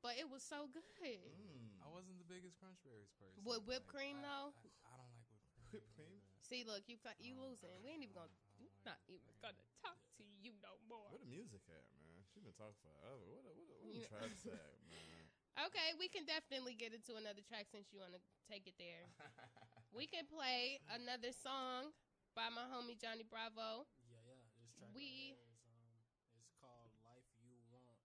[0.00, 0.82] but it was so good.
[1.02, 1.82] Mm.
[1.82, 3.42] I wasn't the biggest Crunch Berries person.
[3.42, 4.48] With whipped Like, cream, I, though?
[4.54, 5.68] I, I don't like whipped cream.
[5.74, 6.14] Whipped cream?
[6.14, 6.46] either.
[6.46, 7.74] See, look, you got you losing.
[7.82, 8.32] We ain't even gonna,
[8.62, 10.11] we not even gonna talk to
[10.42, 11.08] you no more.
[11.10, 12.20] Where the music at, man?
[12.34, 13.22] She been talking forever.
[13.30, 15.22] What the, what the, what the You- tracks at, man?
[15.68, 19.04] Okay, we can definitely get into another track since you want to take it there.
[19.96, 21.92] we can play another song
[22.32, 23.84] by my homie Johnny Bravo.
[24.08, 24.48] Yeah, yeah.
[24.56, 25.92] This track We- right here is um,
[26.40, 28.00] it's called "Life You Want,"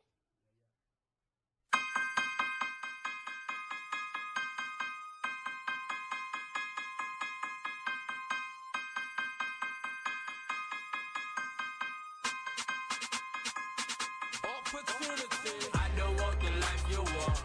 [14.47, 15.68] Opportunity.
[15.76, 17.43] I don't want the life you want.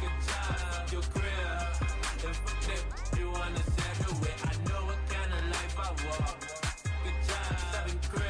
[0.00, 1.54] Good job, your career.
[2.22, 2.38] If
[2.70, 3.62] if you wanna
[4.44, 6.38] I know what kind of life I want.
[7.02, 8.27] Good job, seven cribs.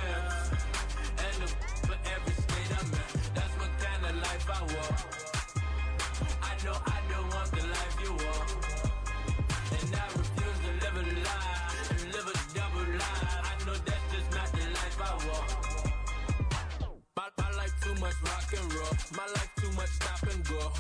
[18.56, 18.96] And roll.
[19.16, 20.72] My life too much stop and go.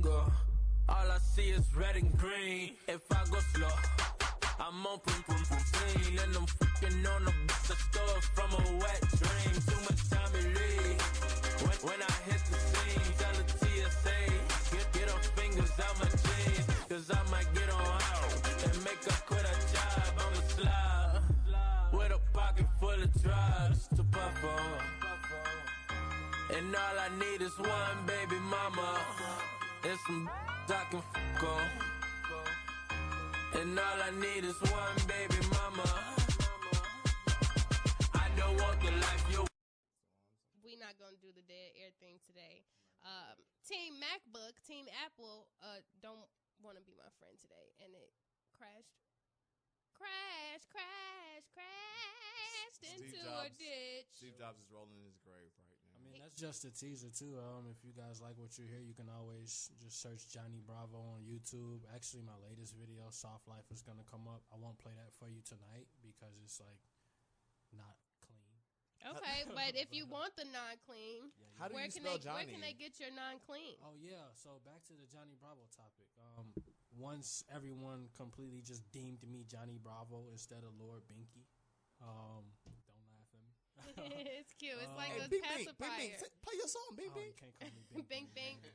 [0.00, 0.32] Go.
[0.88, 2.72] All I see is red and green.
[2.88, 3.76] If I go slow,
[4.58, 6.18] I'm on pum pum pum clean.
[6.18, 9.54] And I'm fucking on a bitch I stole from a wet dream.
[9.68, 11.00] Too much time to leave.
[11.64, 14.18] When, when I hit the scene, tell the TSA,
[14.72, 16.66] get, get her fingers out my jeans.
[16.88, 18.32] Cause I might get on out
[18.64, 20.14] and make her quit her job.
[20.16, 21.20] I'ma slide
[21.92, 24.79] with a pocket full of drugs to puff on.
[26.56, 28.98] And all I need is one baby mama.
[29.84, 30.30] And some
[30.68, 31.66] I can fuck on.
[33.60, 35.88] And all I need is one baby mama.
[38.14, 39.46] I don't want the life you
[40.64, 42.62] we not gonna do the dead air thing today.
[43.02, 46.30] Um, Team MacBook, Team Apple, uh, don't
[46.62, 48.10] want to be my friend today, and it
[48.54, 48.98] crashed,
[49.94, 54.10] crash, crash, crashed into a ditch.
[54.14, 55.94] Steve Jobs is rolling in his grave right now.
[55.94, 57.40] I mean, that's just a teaser too.
[57.40, 61.16] Um, if you guys like what you hear, you can always just search Johnny Bravo
[61.16, 61.80] on YouTube.
[61.88, 64.44] Actually, my latest video, Soft Life, is gonna come up.
[64.52, 66.84] I won't play that for you tonight because it's like
[67.72, 68.52] not clean.
[69.16, 72.44] Okay, but if you want the non-clean, How do where you can spell they where
[72.44, 73.80] can they get your non-clean?
[73.80, 74.28] Oh yeah.
[74.36, 76.12] So back to the Johnny Bravo topic.
[76.20, 76.52] Um,
[76.92, 81.48] once everyone completely just deemed me Johnny Bravo instead of Lord Binky.
[82.04, 82.44] Um,
[82.84, 83.52] don't laugh at me.
[84.38, 84.78] it's cute.
[84.80, 85.90] It's like Um, a Bing, Bing, pacifier.
[85.98, 87.30] Bing, Bing, say- play your song, Bing, Oh, Bing.
[87.30, 88.06] you can't call me Bing.
[88.08, 88.56] Bing bing.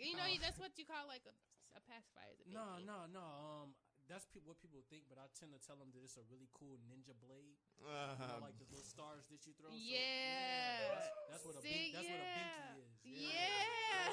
[0.00, 1.34] You know, that's what you call like a,
[1.76, 2.32] a pacifier.
[2.32, 2.88] is a bing No, bing.
[2.88, 3.20] no, no.
[3.20, 3.68] Um,
[4.08, 6.48] that's pe- what people think, but I tend to tell them that it's a really
[6.56, 7.60] cool ninja blade.
[7.76, 8.40] You know, Uh-huh.
[8.40, 9.68] like the little stars that you throw.
[9.68, 10.96] So, Yeah.
[10.96, 12.90] that's, that's what a See, bink, that's what a binky is.
[13.04, 14.08] Yeah.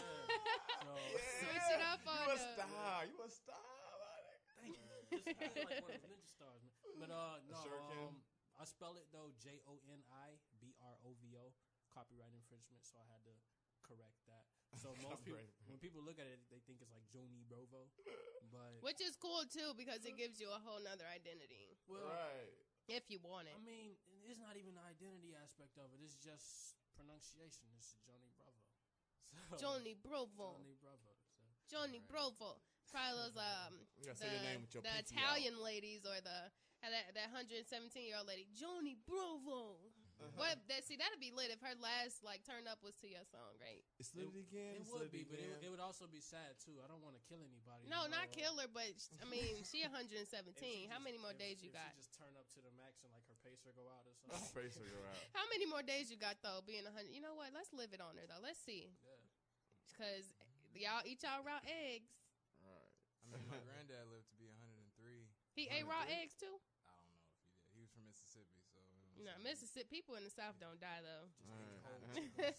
[0.84, 0.92] So,
[1.40, 2.98] Switch it up on You a the- star.
[3.08, 3.64] You a star.
[4.60, 4.92] Thank you.
[5.24, 6.76] Just act like one of those ninja stars, man.
[7.00, 8.12] But uh, no, shuriken?
[8.12, 8.20] um,
[8.58, 11.54] I spell it though J O N I B R O V O,
[11.94, 12.82] copyright infringement.
[12.82, 13.34] So I had to
[13.86, 14.50] correct that.
[14.76, 15.40] So most people,
[15.70, 17.88] when people look at it, they think it's like Joni Bravo,
[18.52, 21.78] but Which is cool too because it gives you a whole nother identity.
[21.88, 22.52] Well, right.
[22.88, 23.56] If you want it.
[23.56, 26.00] I mean, it's not even the identity aspect of it.
[26.00, 27.68] It's just pronunciation.
[27.76, 28.56] It's Johnny Bravo.
[29.54, 30.56] So, Johnny Bravo.
[30.56, 31.12] Johnny Bravo.
[31.36, 31.44] So.
[31.68, 32.64] Johnny Bravo.
[32.88, 36.16] Probably those um You the, say your name with your the pinky Italian ladies or
[36.24, 36.48] the
[36.92, 39.78] that that hundred seventeen year old lady Joni Bravo.
[40.18, 40.34] Uh-huh.
[40.50, 43.22] What that see that'd be lit if her last like turn up was to your
[43.30, 43.86] song, right?
[44.02, 44.82] It's lit again.
[44.82, 46.74] It would lit be, but it, it would also be sad too.
[46.82, 47.86] I don't want to kill anybody.
[47.86, 48.90] No, you not kill her, but
[49.22, 50.26] I mean she 117.
[50.58, 51.94] She How just- many more if- days you if got?
[51.94, 54.58] She just turn up to the max and like her pacer go out or something.
[54.58, 55.22] Pacer go out.
[55.38, 56.66] How many more days you got though?
[56.66, 57.14] Being 100.
[57.14, 57.54] You know what?
[57.54, 58.42] Let's live it on her though.
[58.42, 58.90] Let's see.
[59.06, 59.22] Yeah.
[60.02, 60.26] Cause
[60.74, 62.10] y'all eat y'all raw eggs.
[62.66, 62.90] Right.
[63.22, 65.30] I mean, my granddad lived to be 103.
[65.54, 66.58] He ate raw eggs too.
[66.90, 67.54] I don't know if he did.
[67.70, 68.82] He was from Mississippi, so.
[68.82, 71.26] it was- No, Mississippi people in the South don't die though.
[71.50, 72.30] Right.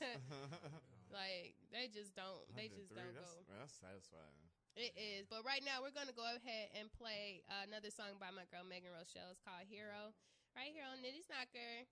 [1.14, 2.42] like they just don't.
[2.58, 3.46] They just don't that's, go.
[3.46, 4.42] man, that's satisfying.
[4.78, 5.26] It is.
[5.26, 8.66] But right now we're gonna go ahead and play uh, another song by my girl
[8.66, 9.30] Megan Rochelle.
[9.34, 10.14] It's called Hero.
[10.54, 11.86] Right here on Nitty Knocker.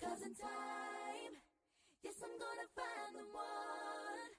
[0.00, 1.34] Cause in time,
[2.02, 4.30] yes, I'm gonna find the one.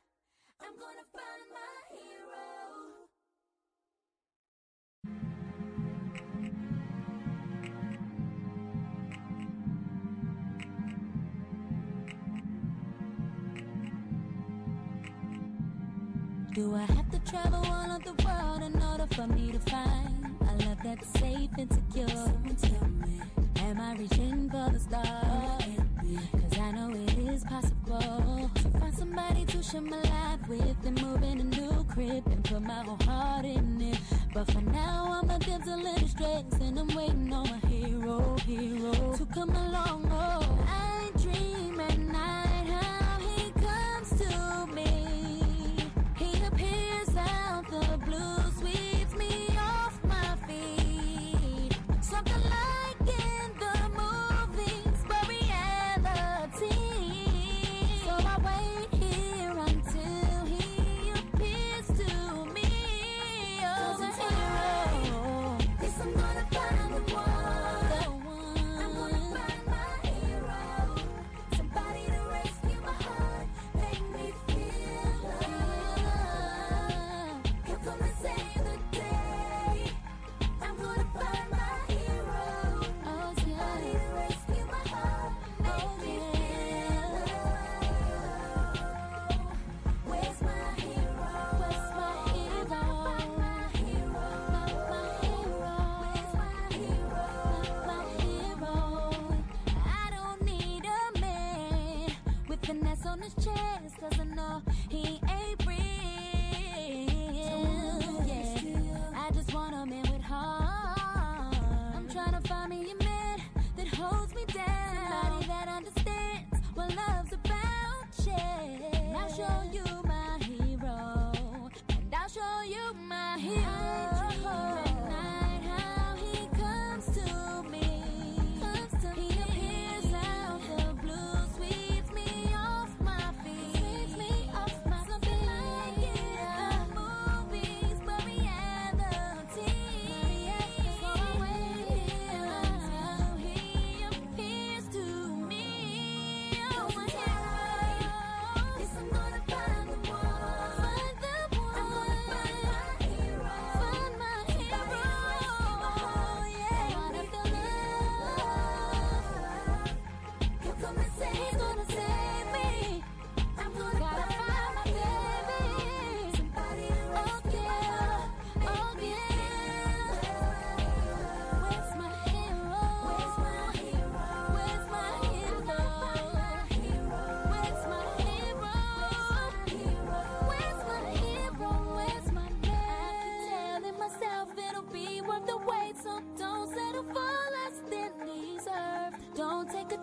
[0.61, 3.04] I'm gonna find my hero.
[16.55, 20.37] Do I have to travel all of the world in order for me to find
[20.39, 22.07] a love that's safe and secure?
[22.07, 23.19] Someone tell me,
[23.57, 25.63] am I reaching for the stars?
[26.31, 31.01] Cause I know it is possible to find somebody to share my life with and
[31.01, 33.99] move in a new crib and put my whole heart in it.
[34.33, 38.93] But for now, I'm a damsel in distress and I'm waiting on my hero, hero
[39.17, 40.07] to come along.
[40.09, 42.04] Oh, I dream at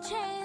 [0.09, 0.42] Don't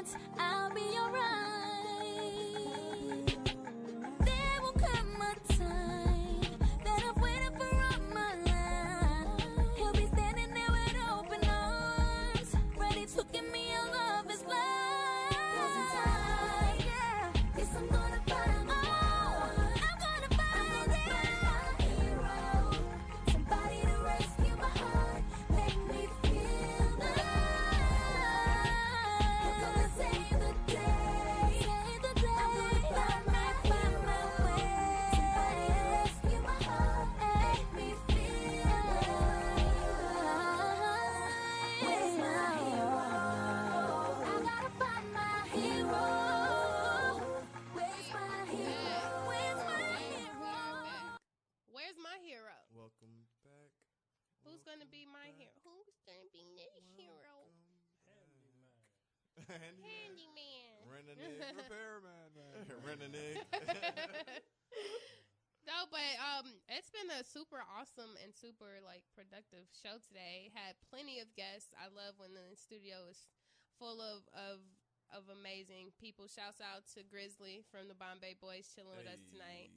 [67.28, 70.48] super awesome and super like productive show today.
[70.56, 71.76] Had plenty of guests.
[71.76, 73.28] I love when the studio is
[73.76, 74.64] full of of
[75.12, 76.24] of amazing people.
[76.24, 79.68] Shouts out to Grizzly from the Bombay Boys chilling with us tonight.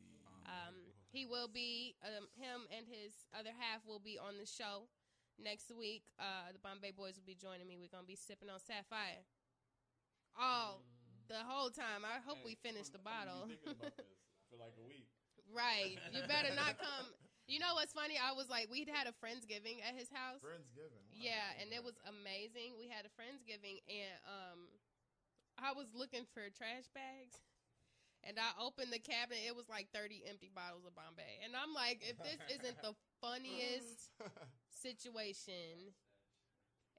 [0.47, 0.75] Um,
[1.11, 4.87] he will be um, him and his other half will be on the show
[5.35, 6.07] next week.
[6.19, 7.75] Uh, the Bombay Boys will be joining me.
[7.75, 9.27] We're gonna be sipping on Sapphire.
[10.39, 10.83] all
[11.27, 12.03] the whole time.
[12.03, 13.47] I hope we finish the bottle.
[14.51, 15.07] for like a week.
[15.51, 15.99] Right.
[16.11, 17.07] You better not come.
[17.47, 18.15] You know what's funny?
[18.15, 20.39] I was like, we'd had a Friendsgiving at his house.
[20.39, 21.03] Friendsgiving.
[21.11, 21.19] Wow.
[21.19, 22.79] Yeah, and it was amazing.
[22.79, 24.59] We had a Friendsgiving, and um,
[25.59, 27.37] I was looking for trash bags.
[28.21, 29.41] And I opened the cabinet.
[29.49, 31.41] It was like 30 empty bottles of Bombay.
[31.41, 34.13] And I'm like, if this isn't the funniest
[34.69, 35.89] situation,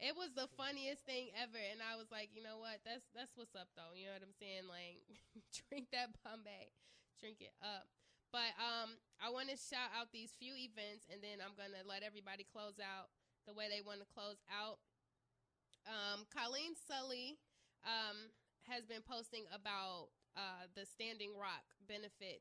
[0.03, 1.63] it was the funniest thing ever.
[1.63, 2.83] And I was like, you know what?
[2.83, 3.95] That's that's what's up though.
[3.95, 4.67] You know what I'm saying?
[4.67, 4.99] Like
[5.71, 6.75] drink that Bombay.
[7.23, 7.87] Drink it up.
[8.33, 11.85] But um I want to shout out these few events and then I'm going to
[11.87, 13.13] let everybody close out
[13.45, 14.81] the way they want to close out.
[15.85, 17.37] Um Colleen Sully
[17.85, 18.33] um
[18.67, 22.41] has been posting about uh the Standing Rock benefit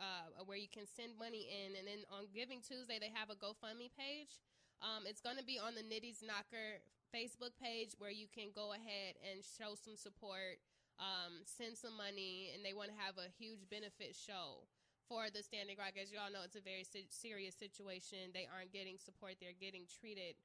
[0.00, 3.38] uh, where you can send money in, and then on Giving Tuesday they have a
[3.38, 4.42] GoFundMe page.
[4.82, 6.82] Um, it's going to be on the Nitty's Knocker
[7.14, 10.58] Facebook page where you can go ahead and show some support,
[10.98, 14.66] um, send some money, and they want to have a huge benefit show
[15.08, 15.96] for the Standing Rock.
[16.00, 18.32] As you all know, it's a very se- serious situation.
[18.32, 20.36] They aren't getting support; they're getting treated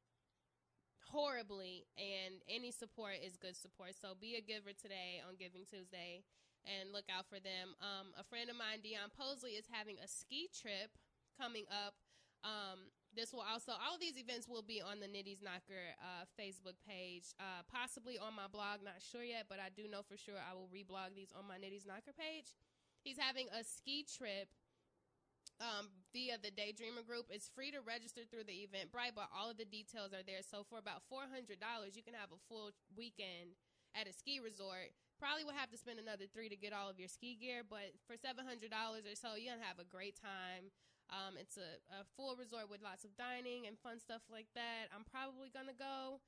[1.10, 3.98] horribly, and any support is good support.
[3.98, 6.24] So be a giver today on Giving Tuesday
[6.68, 7.74] and look out for them.
[7.80, 10.92] Um, a friend of mine, Dion Posley, is having a ski trip
[11.40, 11.96] coming up.
[12.44, 16.30] Um, this will also, all of these events will be on the Nitty's Knocker uh,
[16.38, 18.86] Facebook page, uh, possibly on my blog.
[18.86, 21.58] Not sure yet, but I do know for sure I will reblog these on my
[21.58, 22.54] Nitty's Knocker page.
[23.04, 24.50] He's having a ski trip
[25.60, 27.28] um, via the Daydreamer Group.
[27.32, 30.44] It's free to register through the Eventbrite, but all of the details are there.
[30.44, 33.56] So for about four hundred dollars, you can have a full weekend
[33.96, 34.96] at a ski resort.
[35.20, 37.92] Probably will have to spend another three to get all of your ski gear, but
[38.08, 40.72] for seven hundred dollars or so, you're gonna have a great time.
[41.10, 44.94] Um, it's a, a full resort with lots of dining and fun stuff like that.
[44.94, 46.22] I'm probably gonna go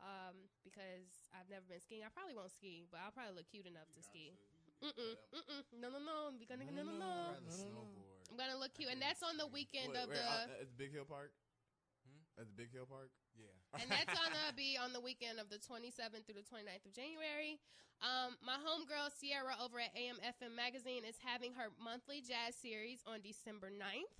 [0.00, 2.06] um, because I've never been skiing.
[2.06, 4.32] I probably won't ski, but I'll probably look cute enough to ski.
[4.78, 6.30] Mm-mm, mm-mm, no, no, no.
[6.30, 7.34] I'm gonna, no, no, no.
[8.30, 10.24] I'm gonna look cute, and that's on the weekend Wait, of wait, the.
[10.24, 11.34] uh, at the Big Hill Park.
[12.38, 13.10] At the Big Hill Park.
[13.34, 13.50] Yeah.
[13.82, 17.58] and that's gonna be on the weekend of the 27th through the 29th of January.
[17.98, 23.18] Um, my homegirl Sierra over at AMFM Magazine is having her monthly jazz series on
[23.26, 24.14] December 9th.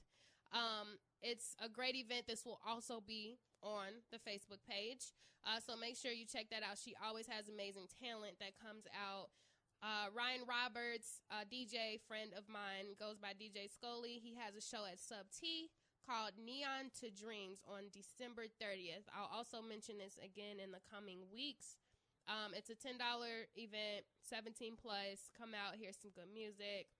[0.50, 2.26] Um, it's a great event.
[2.26, 5.14] This will also be on the Facebook page,
[5.46, 6.78] uh, so make sure you check that out.
[6.78, 9.30] She always has amazing talent that comes out.
[9.78, 14.18] Uh, Ryan Roberts, a DJ friend of mine, goes by DJ Scully.
[14.18, 15.70] He has a show at Sub T
[16.02, 19.06] called Neon to Dreams on December 30th.
[19.14, 21.78] I'll also mention this again in the coming weeks.
[22.26, 25.32] Um, it's a ten dollar event, seventeen plus.
[25.32, 26.92] Come out, hear some good music,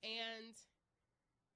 [0.00, 0.56] and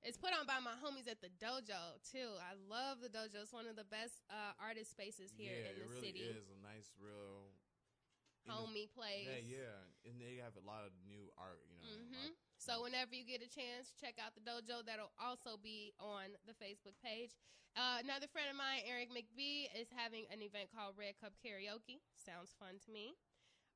[0.04, 2.36] it's put on by my homies at the dojo too.
[2.36, 3.40] I love the dojo.
[3.40, 6.24] It's one of the best uh, artist spaces here yeah, in the it really city.
[6.28, 7.48] is a nice, real
[8.50, 9.30] Homie place.
[9.30, 11.62] Yeah, yeah, and they have a lot of new art.
[11.70, 14.82] You know, hmm So whenever you get a chance, check out the dojo.
[14.84, 17.38] That'll also be on the Facebook page.
[17.78, 22.02] Uh, another friend of mine, Eric McBee, is having an event called Red Cup Karaoke.
[22.18, 23.14] Sounds fun to me.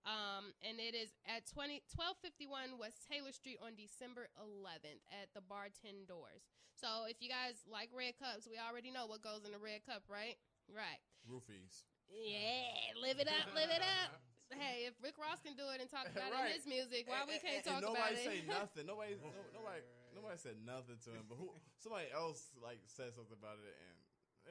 [0.04, 5.40] Um, and it is at 20, 1251 West Taylor Street on December 11th at the
[5.40, 6.44] Bar 10 Doors.
[6.76, 9.80] So if you guys like red cups, we already know what goes in a red
[9.88, 10.36] cup, right?
[10.68, 11.00] Right.
[11.24, 11.88] roofies.
[12.12, 14.20] Yeah, live it up, live it up.
[14.64, 17.24] Hey, if Rick Ross can do it and talk about it in his music, why
[17.26, 18.20] we can't and- and talk about it.
[18.20, 18.84] nobody say nothing.
[18.86, 19.80] Nobody, no, nobody,
[20.14, 21.24] nobody said nothing to him.
[21.26, 21.50] But who?
[21.82, 23.94] Somebody else like said something about it, and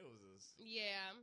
[0.02, 0.58] it was just.
[0.60, 1.14] Yeah.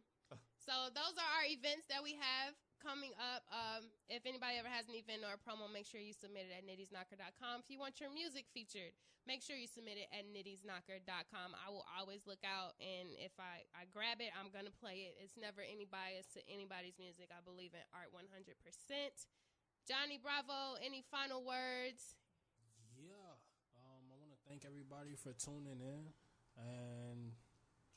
[0.63, 3.45] So those are our events that we have coming up.
[3.53, 6.53] Um, if anybody ever has an event or a promo, make sure you submit it
[6.57, 7.61] at nittiesknocker.com.
[7.61, 8.97] If you want your music featured,
[9.29, 11.53] make sure you submit it at nittiesknocker.com.
[11.53, 15.05] I will always look out, and if I, I grab it, I'm going to play
[15.07, 15.21] it.
[15.21, 17.29] It's never any bias to anybody's music.
[17.29, 18.25] I believe in art 100%.
[19.85, 22.17] Johnny Bravo, any final words?
[22.97, 23.37] Yeah.
[23.77, 26.09] Um, I want to thank everybody for tuning in,
[26.57, 27.33] and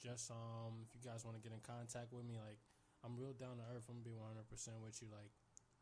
[0.04, 2.60] just um, if you guys want to get in contact with me, like
[3.04, 3.86] I'm real down to earth.
[3.92, 5.12] I'm gonna be 100 percent with you.
[5.12, 5.30] Like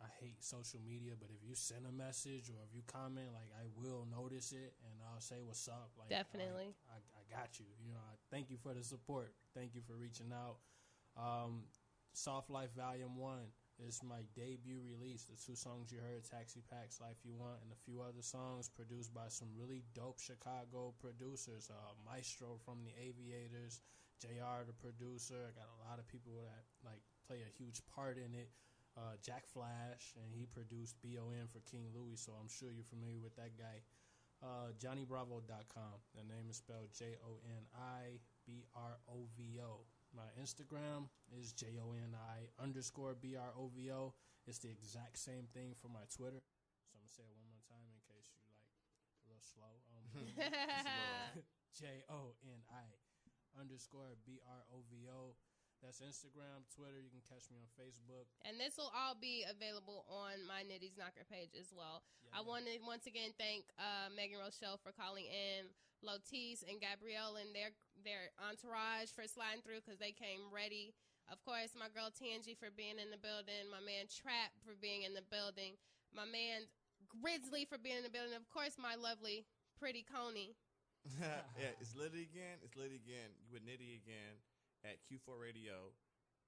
[0.03, 3.55] I hate social media, but if you send a message or if you comment, like
[3.55, 5.95] I will notice it and I'll say what's up.
[5.95, 6.75] Like Definitely.
[6.91, 7.71] I, I, I got you.
[7.79, 9.31] You know, I thank you for the support.
[9.55, 10.59] Thank you for reaching out.
[11.15, 11.71] Um,
[12.13, 15.25] Soft Life Volume One is my debut release.
[15.25, 18.69] The two songs you heard, Taxi Packs, Life You Want, and a few other songs
[18.69, 21.71] produced by some really dope Chicago producers.
[21.71, 23.81] Uh, Maestro from the Aviators,
[24.21, 25.47] JR the producer.
[25.47, 27.03] I got a lot of people that like
[27.33, 28.53] play a huge part in it.
[28.93, 33.25] Uh, Jack Flash, and he produced BON for King Louie, so I'm sure you're familiar
[33.25, 33.81] with that guy.
[34.45, 35.97] Uh, JoniBrovo.com.
[36.13, 39.89] The name is spelled J O N I B R O V O.
[40.13, 44.13] My Instagram is J O N I underscore B R O V O.
[44.45, 46.45] It's the exact same thing for my Twitter.
[46.85, 49.73] So I'm gonna say it one more time in case you like a little slow.
[49.89, 50.05] Um,
[51.81, 52.93] J O N I
[53.57, 55.33] underscore B R O V O.
[55.83, 57.03] That's Instagram, Twitter.
[57.03, 58.31] You can catch me on Facebook.
[58.47, 62.07] And this will all be available on my Nitty's Knocker page as well.
[62.31, 65.67] I want to once again thank uh, Megan Rochelle for calling in,
[66.07, 67.75] Lotis and Gabrielle and their
[68.07, 70.95] their entourage for sliding through because they came ready.
[71.27, 75.03] Of course, my girl Tangi for being in the building, my man Trap for being
[75.03, 75.75] in the building,
[76.15, 76.71] my man
[77.11, 78.39] Grizzly for being in the building.
[78.39, 79.51] Of course, my lovely
[79.83, 80.55] pretty Coney.
[81.59, 82.63] yeah, it's Liddy again.
[82.63, 83.35] It's Liddy again.
[83.43, 84.39] You with Nitty again
[84.83, 85.95] at Q4 Radio,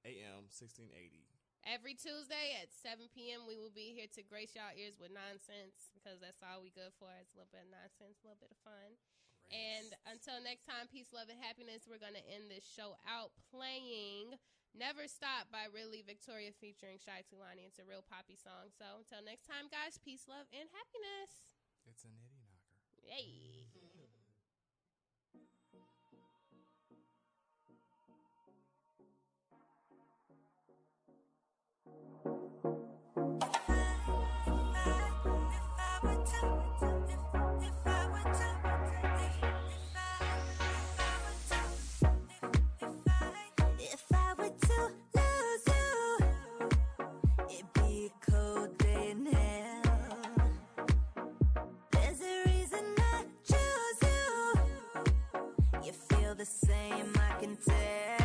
[0.05, 1.27] AM 1680.
[1.65, 5.89] Every Tuesday at 7 p.m., we will be here to grace y'all ears with nonsense
[5.97, 7.09] because that's all we good for.
[7.17, 9.01] It's a little bit of nonsense, a little bit of fun.
[9.49, 11.89] And until next time, peace, love, and happiness.
[11.89, 14.37] We're going to end this show out playing
[14.77, 17.65] Never Stop by Really Victoria featuring Shy Tulani.
[17.65, 18.73] It's a real poppy song.
[18.77, 21.57] So until next time, guys, peace, love, and happiness.
[21.89, 22.77] It's a nitty knocker.
[23.09, 23.64] Yay.
[56.37, 58.24] The same, I can tell.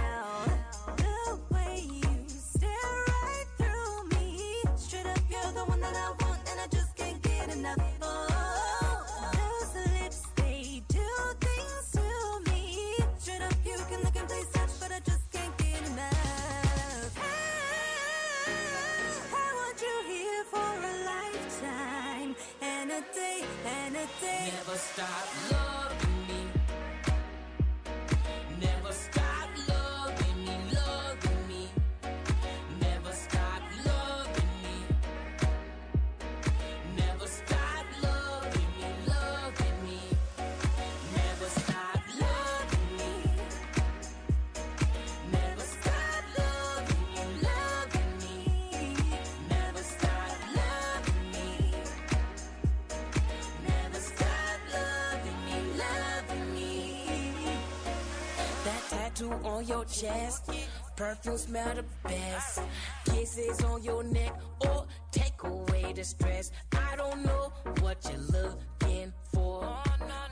[59.99, 60.49] Chest,
[60.95, 62.61] perfume smell the best.
[63.05, 66.51] Kisses on your neck or take away the stress.
[66.71, 67.51] I don't know
[67.81, 69.65] what you're looking for.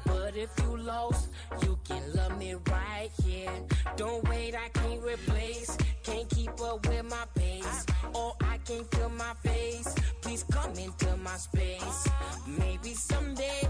[0.05, 1.29] But if you lost,
[1.61, 3.51] you can love me right here.
[3.97, 5.77] Don't wait, I can't replace.
[6.03, 7.85] Can't keep up with my pace.
[8.13, 9.93] Or I can't feel my face.
[10.21, 12.07] Please come into my space.
[12.47, 13.67] Maybe someday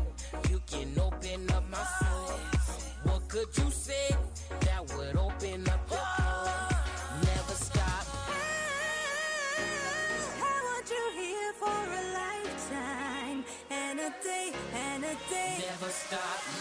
[0.49, 2.37] you can open up my soul.
[3.03, 4.15] What could you say
[15.87, 16.56] Never stop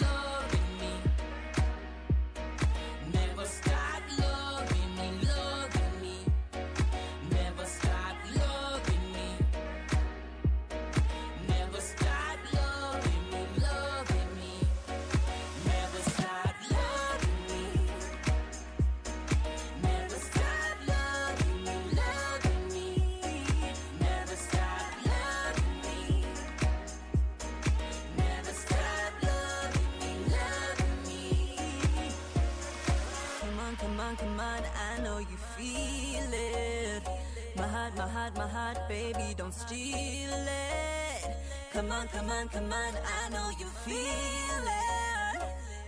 [38.27, 41.37] heart, my heart, baby, don't steal it.
[41.73, 45.43] Come on, come on, come on, I know you feel it.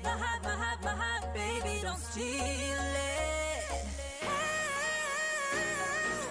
[0.05, 3.87] My heart, my heart, my heart, baby, don't steal it.
[4.23, 4.37] I,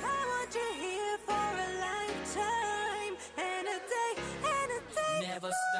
[0.05, 5.27] I want you here for a lifetime and a day, and a day.
[5.27, 5.76] Never stop.